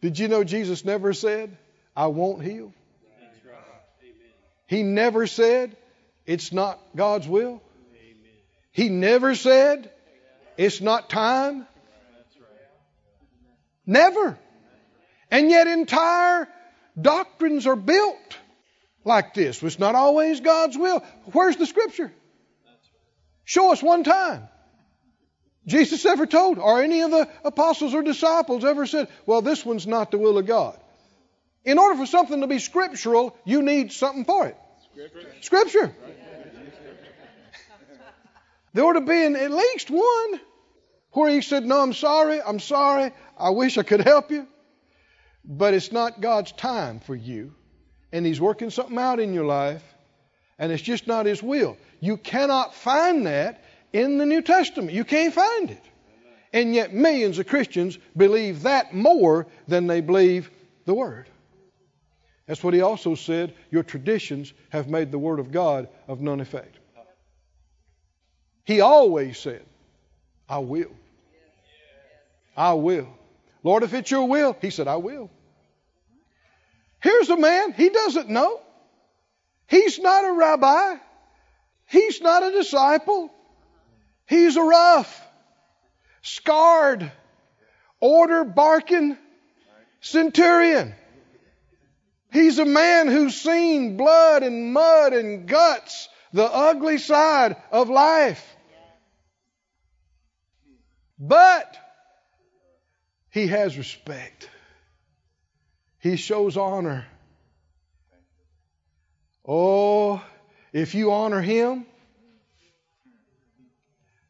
[0.05, 1.57] Did you know Jesus never said,
[1.95, 2.71] I won't heal?
[4.67, 5.75] He never said,
[6.27, 7.59] it's not God's will.
[8.71, 9.89] He never said,
[10.57, 11.65] it's not time.
[13.87, 14.37] Never.
[15.31, 16.49] And yet, entire
[17.01, 18.37] Doctrines are built
[19.05, 19.63] like this.
[19.63, 21.03] It's not always God's will.
[21.31, 22.13] Where's the scripture?
[23.43, 24.47] Show us one time.
[25.65, 29.87] Jesus ever told, or any of the apostles or disciples ever said, well, this one's
[29.87, 30.79] not the will of God.
[31.63, 34.57] In order for something to be scriptural, you need something for it.
[35.41, 35.93] Scripture.
[38.73, 40.39] There ought to be in at least one
[41.13, 44.47] where he said, No, I'm sorry, I'm sorry, I wish I could help you,
[45.43, 47.53] but it's not God's time for you,
[48.11, 49.83] and He's working something out in your life,
[50.59, 51.77] and it's just not His will.
[51.99, 53.63] You cannot find that
[53.95, 54.91] in the New Testament.
[54.91, 55.81] You can't find it.
[56.51, 60.51] And yet, millions of Christians believe that more than they believe
[60.85, 61.29] the Word.
[62.45, 66.41] That's what he also said your traditions have made the Word of God of none
[66.41, 66.77] effect.
[68.65, 69.65] He always said,
[70.49, 70.91] I will.
[72.57, 73.07] I will.
[73.63, 75.31] Lord, if it's your will, he said, I will.
[77.01, 78.59] Here's a man, he doesn't know.
[79.67, 80.95] He's not a rabbi.
[81.87, 83.31] He's not a disciple.
[84.27, 85.21] He's a rough,
[86.21, 87.11] scarred,
[87.99, 89.17] order barking
[90.01, 90.93] centurion.
[92.31, 98.43] He's a man who's seen blood and mud and guts, the ugly side of life.
[101.17, 101.77] But
[103.29, 104.49] he has respect.
[105.99, 107.05] He shows honor.
[109.47, 110.21] Oh,
[110.73, 111.85] if you honor him,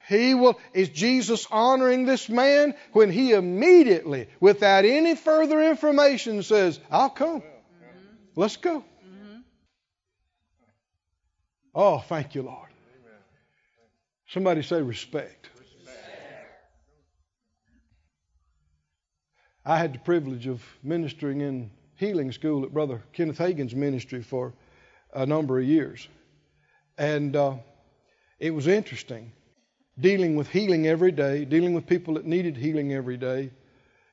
[0.08, 0.60] he will.
[0.74, 7.44] Is Jesus honoring this man when he immediately, without any further information, says, I'll come.
[8.36, 8.84] Let's go.
[11.74, 12.70] Oh, thank you, Lord.
[14.28, 15.50] Somebody say respect.
[19.66, 24.54] I had the privilege of ministering in healing school at Brother Kenneth Hagin's ministry for
[25.14, 26.08] a number of years.
[26.98, 27.56] And uh,
[28.40, 29.32] it was interesting
[30.00, 33.52] dealing with healing every day, dealing with people that needed healing every day.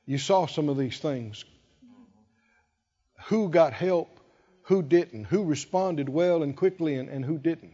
[0.05, 1.43] You saw some of these things.
[3.25, 4.19] Who got help,
[4.63, 7.73] who didn't, who responded well and quickly, and, and who didn't.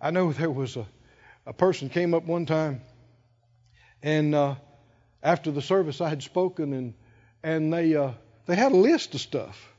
[0.00, 0.86] I know there was a,
[1.46, 2.82] a person came up one time,
[4.02, 4.54] and uh,
[5.22, 6.94] after the service I had spoken and
[7.42, 8.12] and they uh,
[8.46, 9.72] they had a list of stuff.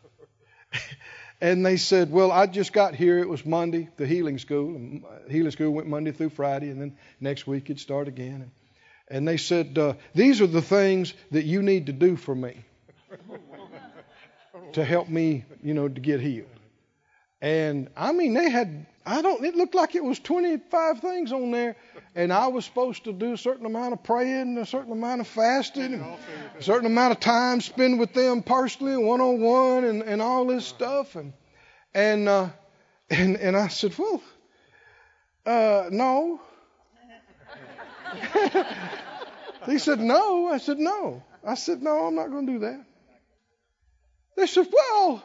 [1.41, 3.17] and they said, "Well, I just got here.
[3.19, 4.75] It was Monday, the healing school.
[4.75, 8.51] And healing school went Monday through Friday, and then next week it'd start again." And,
[9.09, 12.63] and they said, uh, "These are the things that you need to do for me
[14.73, 16.47] to help me, you know, to get healed."
[17.41, 19.43] And I mean, they had I don't.
[19.43, 21.75] It looked like it was 25 things on there,
[22.15, 25.27] and I was supposed to do a certain amount of praying, a certain amount of
[25.27, 26.03] fasting, and
[26.57, 30.45] a certain amount of time spent with them personally, one on one, and and all
[30.45, 31.15] this stuff.
[31.15, 31.33] And
[31.95, 32.49] and uh,
[33.09, 34.21] and and I said, well,
[35.47, 36.39] uh, no.
[39.65, 40.47] he said, no.
[40.47, 41.23] I said, no.
[41.43, 42.85] I said, no, I'm not going to do that.
[44.37, 45.23] They said, well.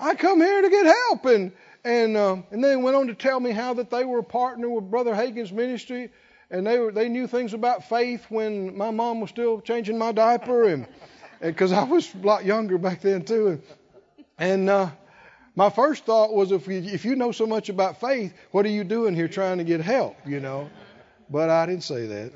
[0.00, 1.26] I come here to get help.
[1.26, 1.52] And
[1.84, 4.68] and um, and they went on to tell me how that they were a partner
[4.68, 6.10] with Brother Hagin's ministry,
[6.50, 10.12] and they were they knew things about faith when my mom was still changing my
[10.12, 10.86] diaper, and
[11.40, 13.48] because I was a lot younger back then too.
[13.48, 13.62] And,
[14.38, 14.90] and uh,
[15.56, 18.70] my first thought was, if you, if you know so much about faith, what are
[18.70, 20.16] you doing here trying to get help?
[20.26, 20.70] You know,
[21.30, 22.32] but I didn't say that.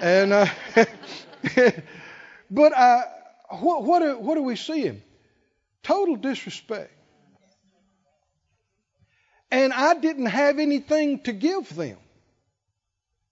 [0.00, 0.46] And uh,
[2.50, 3.04] but I,
[3.50, 5.02] what what are, what are we seeing?
[5.82, 6.92] Total disrespect.
[9.50, 11.98] And I didn't have anything to give them.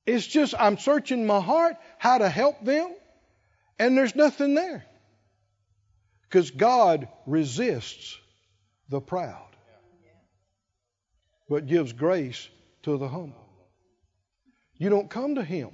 [0.06, 2.94] It's just I'm searching my heart how to help them,
[3.78, 4.84] and there's nothing there.
[6.22, 8.18] Because God resists
[8.88, 9.48] the proud,
[11.48, 12.48] but gives grace
[12.82, 13.48] to the humble.
[14.76, 15.70] You don't come to Him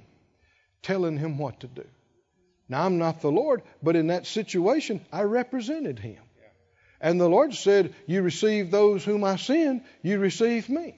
[0.81, 1.85] telling Him what to do.
[2.69, 6.21] Now, I'm not the Lord, but in that situation, I represented Him.
[6.99, 10.95] And the Lord said, You receive those whom I send, you receive me.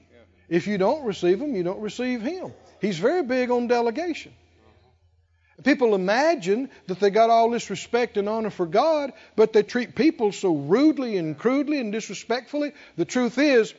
[0.47, 2.53] If you don't receive them, you don't receive him.
[2.81, 4.33] He's very big on delegation.
[5.63, 9.93] People imagine that they got all this respect and honor for God, but they treat
[9.93, 12.71] people so rudely and crudely and disrespectfully.
[12.95, 13.73] The truth is,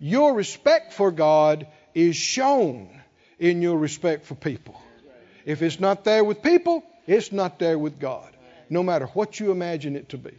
[0.00, 2.88] your respect for God is shown
[3.38, 4.80] in your respect for people.
[5.44, 8.36] If it's not there with people, it's not there with God,
[8.68, 10.36] no matter what you imagine it to be.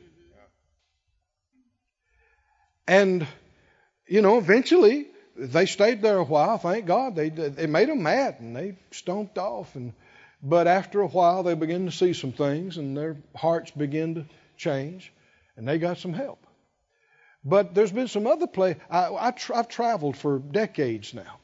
[2.91, 3.25] And,
[4.05, 6.57] you know, eventually they stayed there a while.
[6.57, 7.15] Thank God.
[7.15, 9.77] They, they made them mad and they stomped off.
[9.77, 9.93] And,
[10.43, 14.25] but after a while, they began to see some things and their hearts began to
[14.57, 15.13] change
[15.55, 16.45] and they got some help.
[17.45, 18.75] But there's been some other place.
[18.89, 21.39] I, I tra- I've traveled for decades now,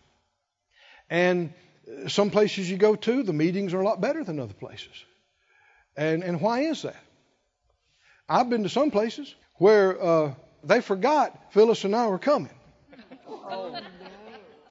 [1.10, 1.54] and
[2.08, 4.94] some places you go to, the meetings are a lot better than other places.
[5.96, 7.04] And and why is that?
[8.30, 10.34] I've been to some places where uh,
[10.64, 12.50] they forgot Phyllis and I were coming.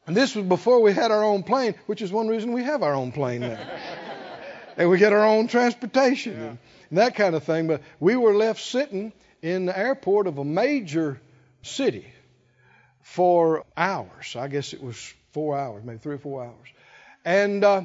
[0.07, 2.83] And this was before we had our own plane, which is one reason we have
[2.83, 3.59] our own plane now.
[4.77, 6.59] and we get our own transportation
[6.91, 7.67] and that kind of thing.
[7.67, 9.13] But we were left sitting
[9.43, 11.21] in the airport of a major
[11.63, 12.07] city
[13.03, 14.37] for hours.
[14.37, 16.69] I guess it was four hours, maybe three or four hours.
[17.25, 17.83] And uh,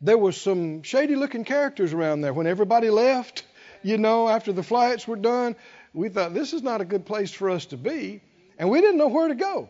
[0.00, 2.32] there was some shady looking characters around there.
[2.32, 3.44] When everybody left,
[3.82, 5.54] you know, after the flights were done,
[5.94, 8.22] we thought this is not a good place for us to be.
[8.58, 9.68] And we didn't know where to go.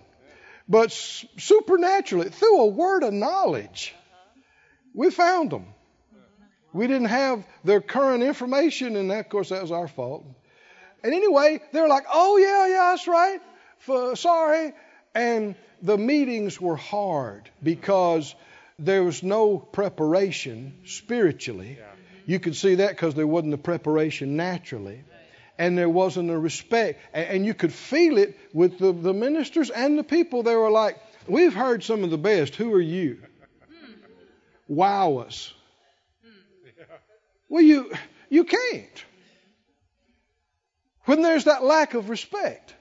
[0.69, 3.95] But supernaturally, through a word of knowledge,
[4.95, 5.67] we found them.
[6.73, 10.25] We didn't have their current information, and that, of course, that was our fault.
[11.05, 13.41] And anyway, they were like, "Oh yeah, yeah, that's right.
[13.79, 14.73] For, sorry."
[15.15, 18.35] And the meetings were hard because
[18.79, 21.79] there was no preparation spiritually.
[22.25, 25.05] You could see that because there wasn't the preparation naturally,
[25.59, 29.99] and there wasn't a respect, and, you could feel it with the, the ministers and
[29.99, 30.43] the people.
[30.43, 32.57] They were like, "We've heard some of the best.
[32.57, 33.19] Who are you?"
[34.69, 35.53] Wow us.
[37.49, 37.93] Well, you
[38.31, 39.05] you can't
[41.05, 42.75] when there's that lack of respect.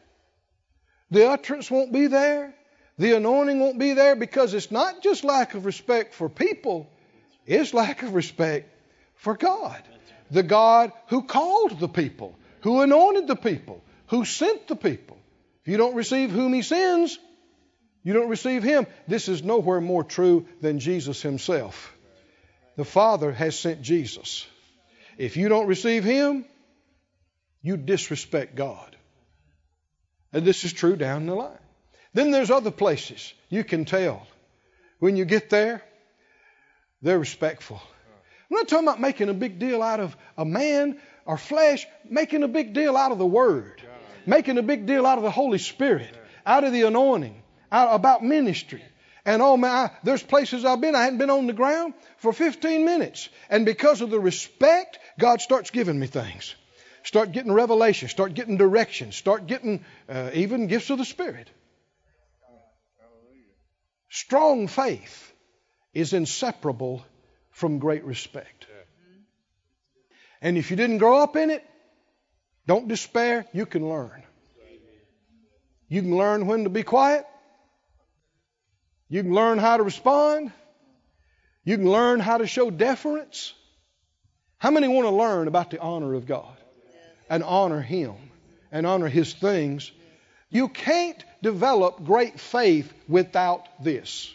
[1.09, 2.53] The utterance won't be there.
[2.97, 6.89] The anointing won't be there because it's not just lack of respect for people,
[7.45, 8.69] it's lack of respect
[9.15, 9.81] for God.
[10.29, 15.17] The God who called the people, who anointed the people, who sent the people.
[15.63, 17.19] If you don't receive whom he sends,
[18.03, 18.87] you don't receive him.
[19.07, 21.93] This is nowhere more true than Jesus himself.
[22.77, 24.47] The Father has sent Jesus.
[25.17, 26.45] If you don't receive him,
[27.61, 28.95] you disrespect God.
[30.33, 31.57] And this is true down the line.
[32.13, 34.25] Then there's other places you can tell.
[34.99, 35.83] When you get there,
[37.01, 37.81] they're respectful.
[38.49, 42.43] I'm not talking about making a big deal out of a man or flesh, making
[42.43, 43.81] a big deal out of the Word,
[44.25, 46.15] making a big deal out of the Holy Spirit,
[46.45, 47.41] out of the anointing,
[47.71, 48.83] out about ministry.
[49.25, 52.33] And oh man, I, there's places I've been, I hadn't been on the ground for
[52.33, 53.29] 15 minutes.
[53.49, 56.55] And because of the respect, God starts giving me things.
[57.03, 61.49] Start getting revelation, start getting direction, start getting uh, even gifts of the Spirit.
[64.09, 65.31] Strong faith
[65.93, 67.03] is inseparable
[67.51, 68.65] from great respect.
[70.41, 71.63] And if you didn't grow up in it,
[72.67, 74.23] don't despair, you can learn.
[75.87, 77.25] You can learn when to be quiet.
[79.09, 80.51] You can learn how to respond.
[81.63, 83.53] You can learn how to show deference.
[84.57, 86.55] How many want to learn about the honor of God
[87.29, 88.15] and honor Him
[88.71, 89.91] and honor His things?
[90.49, 94.33] You can't develop great faith without this.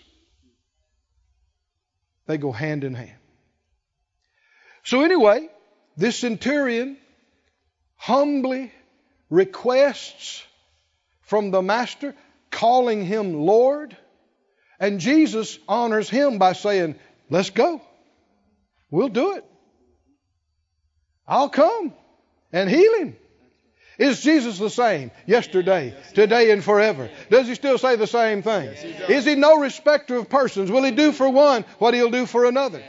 [2.27, 3.19] They go hand in hand.
[4.83, 5.49] So, anyway,
[5.97, 6.97] this centurion
[7.97, 8.73] humbly
[9.31, 10.45] requests
[11.23, 12.15] from the master,
[12.51, 13.97] calling him Lord.
[14.79, 16.97] And Jesus honors him by saying,
[17.29, 17.81] Let's go.
[18.91, 19.45] We'll do it.
[21.27, 21.93] I'll come
[22.53, 23.17] and heal him.
[23.99, 27.11] Is Jesus the same yesterday, today, and forever?
[27.31, 28.69] Does he still say the same thing?
[29.09, 30.71] Is he no respecter of persons?
[30.71, 32.83] Will he do for one what he'll do for another?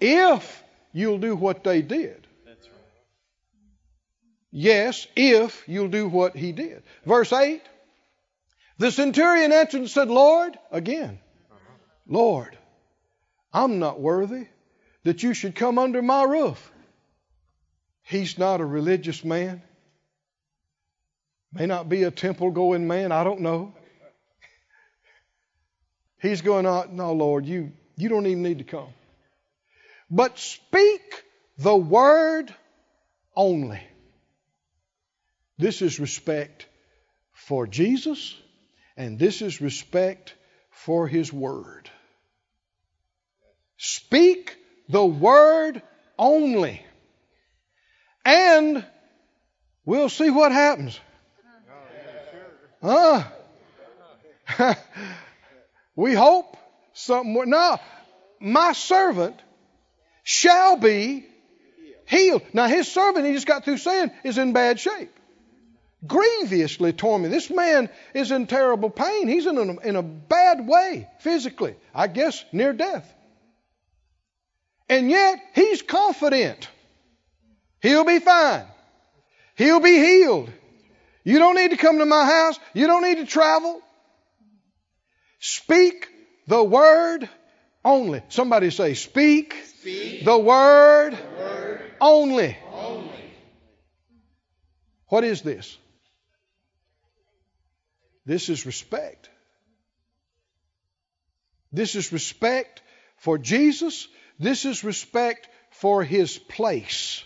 [0.00, 2.27] If you'll do what they did.
[4.50, 6.82] Yes, if you'll do what he did.
[7.04, 7.62] Verse 8
[8.78, 11.18] The centurion answered and said, Lord, again,
[12.06, 12.56] Lord,
[13.52, 14.46] I'm not worthy
[15.04, 16.72] that you should come under my roof.
[18.02, 19.62] He's not a religious man.
[21.52, 23.74] May not be a temple going man, I don't know.
[26.20, 28.88] He's going, on, no, Lord, you, you don't even need to come.
[30.10, 31.24] But speak
[31.58, 32.52] the word
[33.36, 33.80] only.
[35.58, 36.66] This is respect
[37.32, 38.36] for Jesus,
[38.96, 40.34] and this is respect
[40.70, 41.90] for His Word.
[43.76, 44.56] Speak
[44.88, 45.82] the Word
[46.18, 46.84] only,
[48.24, 48.84] and
[49.84, 50.98] we'll see what happens.
[52.80, 53.24] Huh?
[55.96, 56.56] we hope
[56.92, 57.50] something.
[57.50, 57.78] No,
[58.40, 59.40] my servant
[60.22, 61.26] shall be
[62.06, 62.42] healed.
[62.52, 65.17] Now, his servant, he just got through saying, is in bad shape.
[66.06, 67.36] Grievously tormented.
[67.36, 69.26] This man is in terrible pain.
[69.26, 71.74] He's in a, in a bad way physically.
[71.94, 73.12] I guess near death.
[74.88, 76.68] And yet, he's confident.
[77.82, 78.64] He'll be fine.
[79.56, 80.50] He'll be healed.
[81.24, 82.58] You don't need to come to my house.
[82.74, 83.80] You don't need to travel.
[85.40, 86.08] Speak
[86.46, 87.28] the word
[87.84, 88.22] only.
[88.28, 92.56] Somebody say, Speak, Speak the word, word only.
[92.72, 93.10] only.
[95.08, 95.76] What is this?
[98.28, 99.30] This is respect.
[101.72, 102.82] This is respect
[103.16, 104.06] for Jesus.
[104.38, 107.24] This is respect for his place,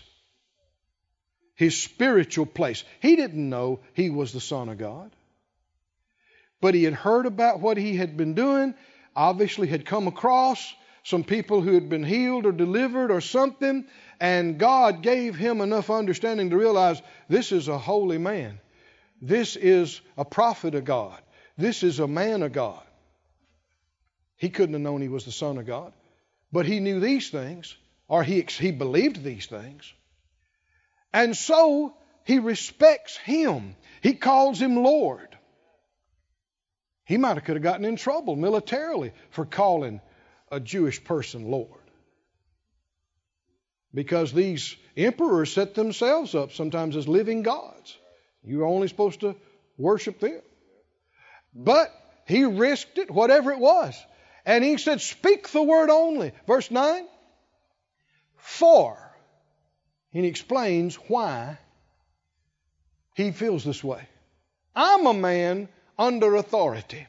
[1.55, 2.85] his spiritual place.
[3.01, 5.11] He didn't know he was the Son of God,
[6.61, 8.73] but he had heard about what he had been doing,
[9.13, 10.73] obviously, had come across
[11.03, 13.85] some people who had been healed or delivered or something,
[14.21, 18.61] and God gave him enough understanding to realize this is a holy man.
[19.25, 21.17] This is a prophet of God.
[21.57, 22.83] This is a man of God.
[24.35, 25.93] He couldn't have known he was the Son of God,
[26.51, 27.73] but he knew these things,
[28.09, 29.93] or he, he believed these things.
[31.13, 31.95] And so
[32.25, 33.77] he respects him.
[34.01, 35.37] He calls him Lord.
[37.05, 40.01] He might have could have gotten in trouble militarily for calling
[40.51, 41.79] a Jewish person Lord.
[43.93, 47.97] Because these emperors set themselves up sometimes as living gods.
[48.45, 49.35] You're only supposed to
[49.77, 50.41] worship them.
[51.55, 51.91] But
[52.25, 53.95] he risked it, whatever it was.
[54.45, 56.33] And he said, Speak the word only.
[56.47, 57.07] Verse 9.
[58.37, 58.97] For.
[60.13, 61.57] And he explains why
[63.15, 64.07] he feels this way.
[64.75, 67.07] I'm a man under authority.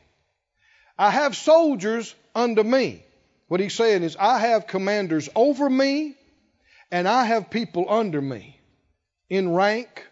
[0.99, 3.05] I have soldiers under me.
[3.49, 6.17] What he's saying is, I have commanders over me,
[6.91, 8.59] and I have people under me
[9.29, 10.07] in rank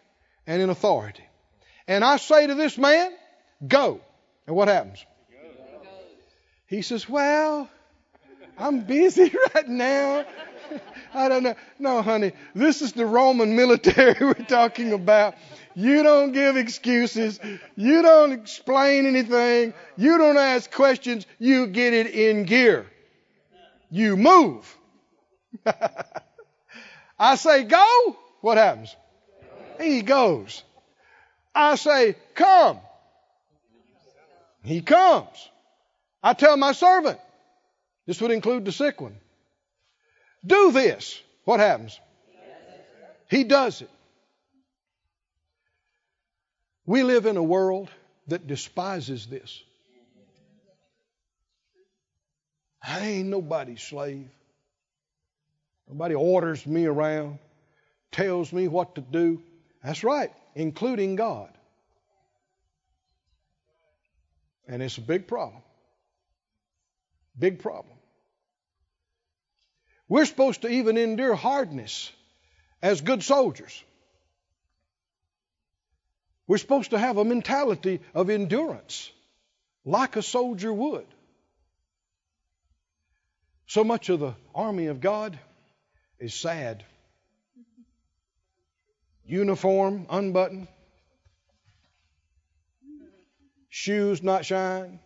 [0.47, 1.25] and in authority.
[1.87, 3.13] And I say to this man,
[3.67, 4.01] Go.
[4.47, 5.05] And what happens?
[6.67, 7.69] He says, Well,
[8.59, 10.25] I'm busy right now.
[11.15, 11.55] I don't know.
[11.79, 15.35] No, honey, this is the Roman military we're talking about.
[15.75, 17.41] You don't give excuses.
[17.77, 19.75] You don't explain anything.
[19.97, 21.27] You don't ask questions.
[21.39, 22.87] You get it in gear.
[23.91, 24.79] You move.
[27.19, 28.17] I say, go.
[28.41, 28.95] What happens?
[29.81, 30.63] He goes.
[31.55, 32.79] I say, come.
[34.65, 35.49] He comes.
[36.23, 37.19] I tell my servant,
[38.07, 39.17] this would include the sick one,
[40.45, 41.21] do this.
[41.45, 41.99] What happens?
[43.29, 43.91] He does it.
[46.87, 47.89] We live in a world
[48.29, 49.63] that despises this.
[52.83, 54.29] I ain't nobody's slave.
[55.89, 57.39] Nobody orders me around,
[58.11, 59.41] tells me what to do.
[59.83, 61.51] That's right, including God.
[64.69, 65.63] And it's a big problem.
[67.39, 67.97] Big problem.
[70.09, 72.13] We're supposed to even endure hardness
[72.83, 73.83] as good soldiers.
[76.47, 79.11] We're supposed to have a mentality of endurance
[79.85, 81.07] like a soldier would.
[83.67, 85.39] So much of the army of God
[86.19, 86.85] is sad.
[89.25, 90.69] Uniform unbuttoned,
[93.69, 94.99] shoes not shined,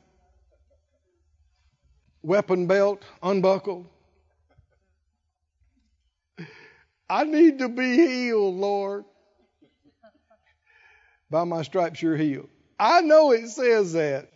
[2.22, 3.86] weapon belt unbuckled.
[7.08, 9.04] I need to be healed, Lord.
[11.30, 12.48] By my stripes you're healed.
[12.78, 14.28] I know it says that,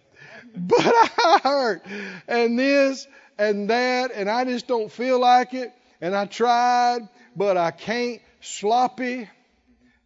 [0.54, 1.86] but I hurt.
[2.28, 3.06] And this
[3.38, 5.72] and that, and I just don't feel like it.
[6.00, 8.20] And I tried, but I can't.
[8.42, 9.28] Sloppy,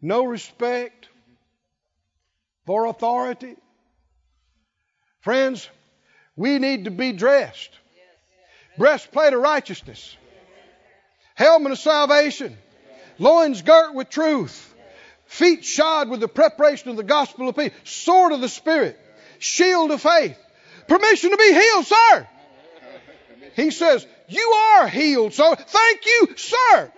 [0.05, 1.09] no respect
[2.67, 3.57] for authority.
[5.21, 5.69] Friends,
[6.37, 7.71] we need to be dressed.
[8.77, 10.17] Breastplate of righteousness,
[11.35, 12.59] helmet of salvation,
[13.19, 14.75] loins girt with truth,
[15.27, 18.99] feet shod with the preparation of the gospel of peace, sword of the Spirit,
[19.39, 20.37] shield of faith,
[20.89, 22.29] permission to be healed, sir.
[23.55, 26.93] He says, You are healed, so thank you, sir.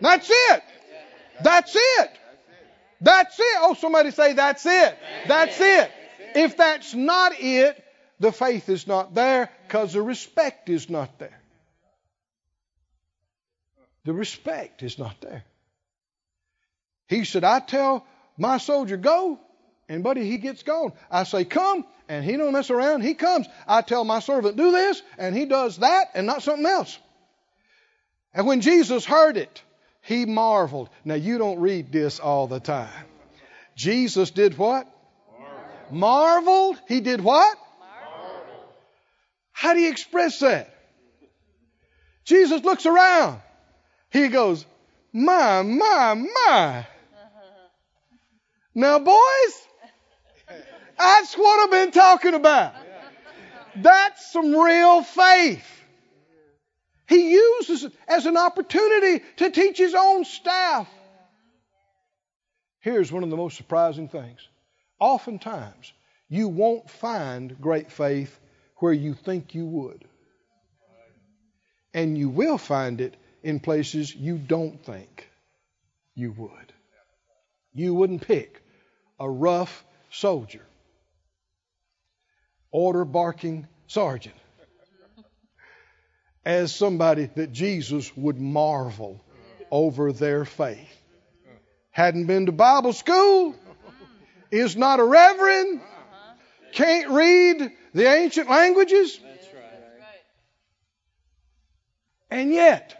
[0.00, 0.62] That's it.
[1.42, 2.10] That's it.
[3.00, 3.58] That's it.
[3.60, 4.98] Oh, somebody say, That's it.
[5.26, 5.90] That's it.
[6.34, 7.82] If that's not it,
[8.20, 11.38] the faith is not there because the respect is not there.
[14.04, 15.44] The respect is not there.
[17.08, 18.06] He said, I tell
[18.36, 19.38] my soldier, go,
[19.88, 20.92] and buddy, he gets gone.
[21.10, 23.02] I say, come, and he don't mess around.
[23.02, 23.46] He comes.
[23.66, 26.98] I tell my servant, do this, and he does that and not something else.
[28.34, 29.62] And when Jesus heard it,
[30.06, 30.88] he marveled.
[31.04, 33.04] Now, you don't read this all the time.
[33.74, 34.86] Jesus did what?
[35.36, 35.92] Marveled.
[35.92, 36.76] marveled.
[36.86, 37.58] He did what?
[37.80, 38.68] Marveled.
[39.50, 40.72] How do you express that?
[42.24, 43.40] Jesus looks around.
[44.10, 44.64] He goes,
[45.12, 46.86] My, my, my.
[48.74, 49.66] Now, boys,
[50.98, 52.74] that's what I've been talking about.
[53.74, 55.75] That's some real faith.
[57.08, 60.88] He uses it as an opportunity to teach his own staff.
[62.80, 64.46] Here's one of the most surprising things.
[64.98, 65.92] Oftentimes,
[66.28, 68.38] you won't find great faith
[68.78, 70.04] where you think you would.
[71.94, 75.28] And you will find it in places you don't think
[76.14, 76.72] you would.
[77.72, 78.62] You wouldn't pick
[79.20, 80.66] a rough soldier,
[82.70, 84.36] order barking sergeant,
[86.46, 89.20] as somebody that Jesus would marvel
[89.68, 90.96] over their faith.
[91.90, 93.56] Hadn't been to Bible school,
[94.52, 95.80] is not a reverend,
[96.72, 99.18] can't read the ancient languages.
[102.30, 102.96] And yet,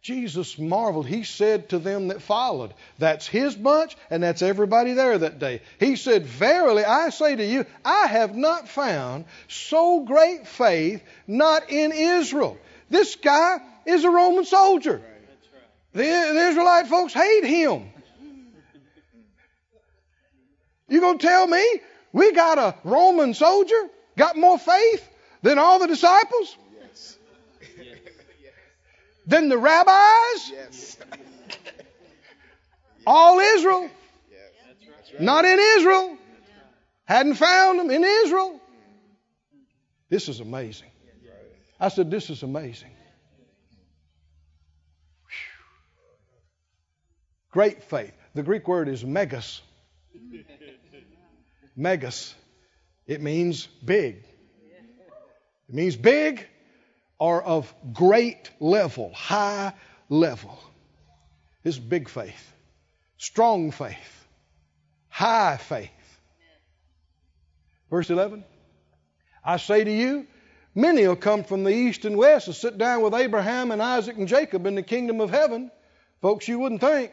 [0.00, 1.08] Jesus marveled.
[1.08, 5.62] He said to them that followed, That's his bunch, and that's everybody there that day.
[5.80, 11.70] He said, Verily, I say to you, I have not found so great faith not
[11.70, 12.56] in Israel.
[12.88, 15.02] This guy is a Roman soldier.
[15.92, 17.90] The, the Israelite folks hate him.
[20.88, 21.64] You gonna tell me
[22.12, 25.08] we got a Roman soldier got more faith
[25.42, 26.56] than all the disciples?
[26.80, 27.18] Yes.
[29.26, 30.50] Than the rabbis?
[30.50, 30.96] Yes.
[33.06, 33.90] All Israel?
[34.30, 34.90] Yes.
[35.12, 35.22] Right.
[35.22, 36.18] Not in Israel.
[37.04, 38.60] Hadn't found them in Israel.
[40.08, 40.90] This is amazing.
[41.78, 42.90] I said, This is amazing.
[47.50, 48.12] Great faith.
[48.34, 49.62] The Greek word is megas.
[51.74, 52.34] Megas.
[53.06, 54.24] It means big.
[55.68, 56.46] It means big
[57.18, 59.72] or of great level, high
[60.08, 60.58] level.
[61.62, 62.52] This big faith,
[63.16, 64.26] strong faith,
[65.08, 65.90] high faith.
[67.90, 68.44] Verse 11
[69.44, 70.26] I say to you,
[70.76, 74.16] many will come from the east and west and sit down with Abraham and Isaac
[74.16, 75.72] and Jacob in the kingdom of heaven.
[76.22, 77.12] Folks, you wouldn't think.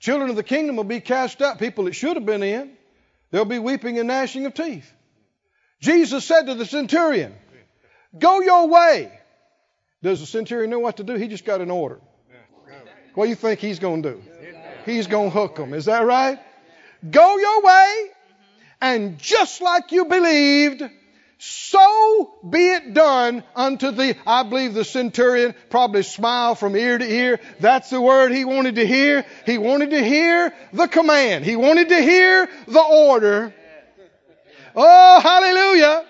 [0.00, 2.72] Children of the kingdom will be cast out, people that should have been in.
[3.30, 4.92] There'll be weeping and gnashing of teeth.
[5.80, 7.34] Jesus said to the centurion,
[8.18, 9.12] Go your way.
[10.02, 11.14] Does the centurion know what to do?
[11.14, 12.00] He just got an order.
[13.14, 14.22] What do you think he's going to do?
[14.84, 15.72] He's going to hook them.
[15.72, 16.38] Is that right?
[17.10, 18.10] Go your way,
[18.80, 20.82] and just like you believed,
[21.46, 24.14] so be it done unto thee.
[24.26, 27.38] I believe the centurion probably smiled from ear to ear.
[27.60, 29.26] That's the word he wanted to hear.
[29.44, 31.44] He wanted to hear the command.
[31.44, 33.52] He wanted to hear the order.
[34.74, 36.06] Oh, hallelujah.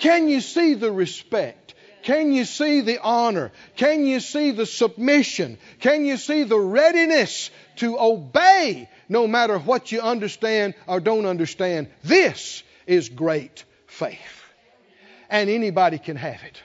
[0.00, 1.74] Can you see the respect?
[2.02, 3.52] Can you see the honor?
[3.76, 5.58] Can you see the submission?
[5.78, 11.88] Can you see the readiness to obey no matter what you understand or don't understand?
[12.02, 14.37] This is great faith.
[15.28, 16.62] And anybody can have it.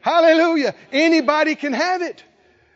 [0.00, 0.74] Hallelujah.
[0.92, 2.22] Anybody can have it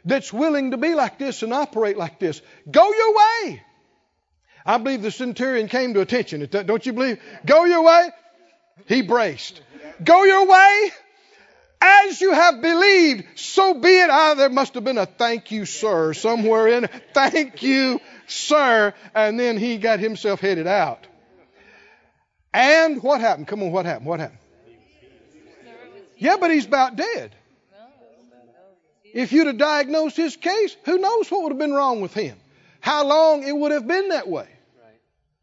[0.05, 2.41] that's willing to be like this and operate like this.
[2.71, 3.63] Go your way.
[4.65, 6.47] I believe the centurion came to attention.
[6.51, 7.21] Don't you believe?
[7.45, 8.11] Go your way.
[8.87, 9.61] He braced.
[10.03, 10.91] Go your way.
[11.81, 14.09] As you have believed, so be it.
[14.09, 16.89] Ah, there must have been a thank you, sir, somewhere in.
[17.13, 18.95] Thank you, sir.
[19.15, 21.07] And then he got himself headed out.
[22.55, 23.49] And what happened?
[23.49, 24.07] Come on, what happened?
[24.07, 24.39] What happened?
[26.23, 27.35] Yeah, but he's about dead.
[29.12, 32.39] If you'd have diagnosed his case, who knows what would have been wrong with him?
[32.81, 34.47] How long it would have been that way?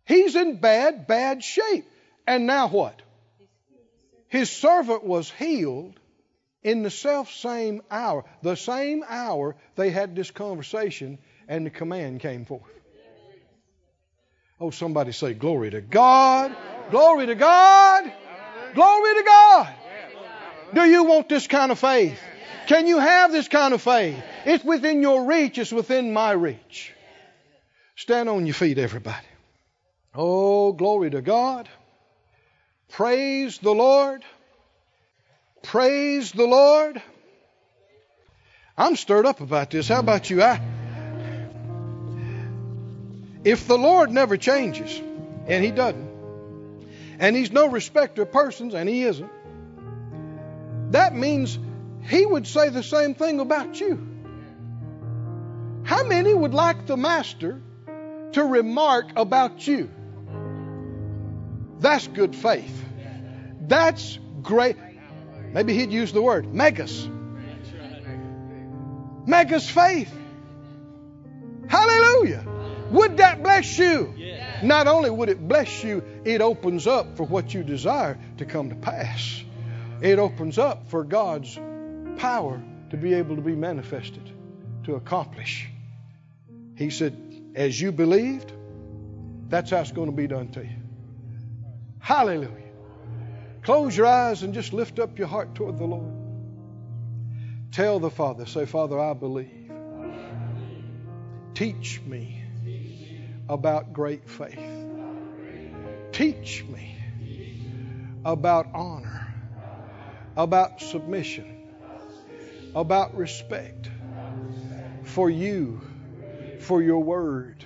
[0.06, 1.86] He's in bad, bad shape.
[2.26, 3.00] And now what?
[4.30, 6.00] His servant was healed
[6.64, 8.24] in the self same hour.
[8.42, 11.20] The same hour they had this conversation
[11.50, 12.64] and the command came forth.
[14.62, 16.56] Oh, somebody say, Glory to God!
[16.90, 18.12] Glory to God!
[18.74, 19.74] Glory to God!
[20.74, 22.20] Do you want this kind of faith?
[22.68, 24.22] Can you have this kind of faith?
[24.46, 26.94] It's within your reach, it's within my reach.
[27.96, 29.26] Stand on your feet, everybody.
[30.14, 31.68] Oh, glory to God.
[32.90, 34.24] Praise the Lord.
[35.64, 37.02] Praise the Lord.
[38.78, 39.90] I'm stirred up about this.
[39.90, 40.42] How about you?
[40.42, 40.62] I,
[43.44, 45.02] if the Lord never changes,
[45.48, 46.10] and He doesn't,
[47.20, 49.32] and He's no respecter of persons, and He isn't,
[50.90, 51.58] that means
[52.04, 54.08] He would say the same thing about you.
[55.84, 57.62] How many would like the Master
[58.34, 59.90] to remark about you?
[61.80, 62.86] That's good faith.
[63.62, 64.78] That's great.
[65.54, 67.10] Maybe he'd use the word megas.
[69.26, 70.14] Megas faith.
[71.68, 72.46] Hallelujah.
[72.92, 74.14] Would that bless you?
[74.64, 78.70] Not only would it bless you, it opens up for what you desire to come
[78.70, 79.44] to pass.
[80.02, 81.60] It opens up for God's
[82.18, 84.32] power to be able to be manifested,
[84.86, 85.68] to accomplish.
[86.76, 87.16] He said,
[87.56, 88.52] As you believed,
[89.50, 90.78] that's how it's going to be done to you.
[92.00, 92.50] Hallelujah.
[93.64, 96.14] Close your eyes and just lift up your heart toward the Lord.
[97.72, 99.72] Tell the Father, say, Father, I believe.
[101.54, 102.42] Teach me
[103.50, 104.60] about great faith.
[106.12, 106.96] Teach me
[108.24, 109.29] about honor,
[110.40, 111.46] about submission,
[112.74, 113.90] about respect
[115.04, 115.82] for you,
[116.60, 117.66] for your word,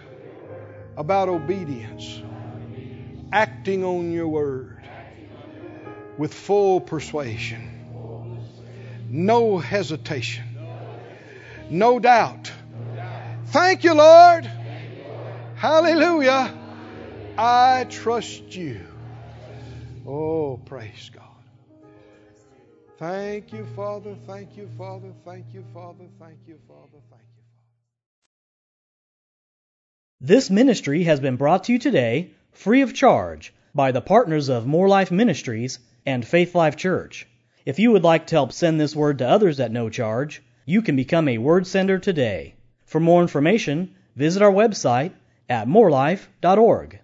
[0.98, 2.20] about obedience,
[3.32, 4.80] acting on your word
[6.18, 7.70] with full persuasion,
[9.08, 10.46] no hesitation,
[11.70, 12.52] no doubt.
[13.48, 14.50] Thank you, Lord.
[15.58, 16.52] Hallelujah.
[17.38, 18.82] I trust you.
[20.08, 21.23] Oh, praise God.
[23.00, 24.16] Thank you, Father.
[24.28, 25.12] Thank you, Father.
[25.26, 26.06] Thank you, Father.
[26.20, 27.00] Thank you, Father.
[27.10, 27.44] Thank you.
[30.22, 34.68] This ministry has been brought to you today free of charge by the partners of
[34.68, 37.28] Moore Life Ministries and Faith Life Church.
[37.66, 40.82] If you would like to help send this word to others at no charge, you
[40.82, 42.54] can become a word sender today.
[42.86, 45.14] For more information, visit our website
[45.50, 47.00] at moorelife.org.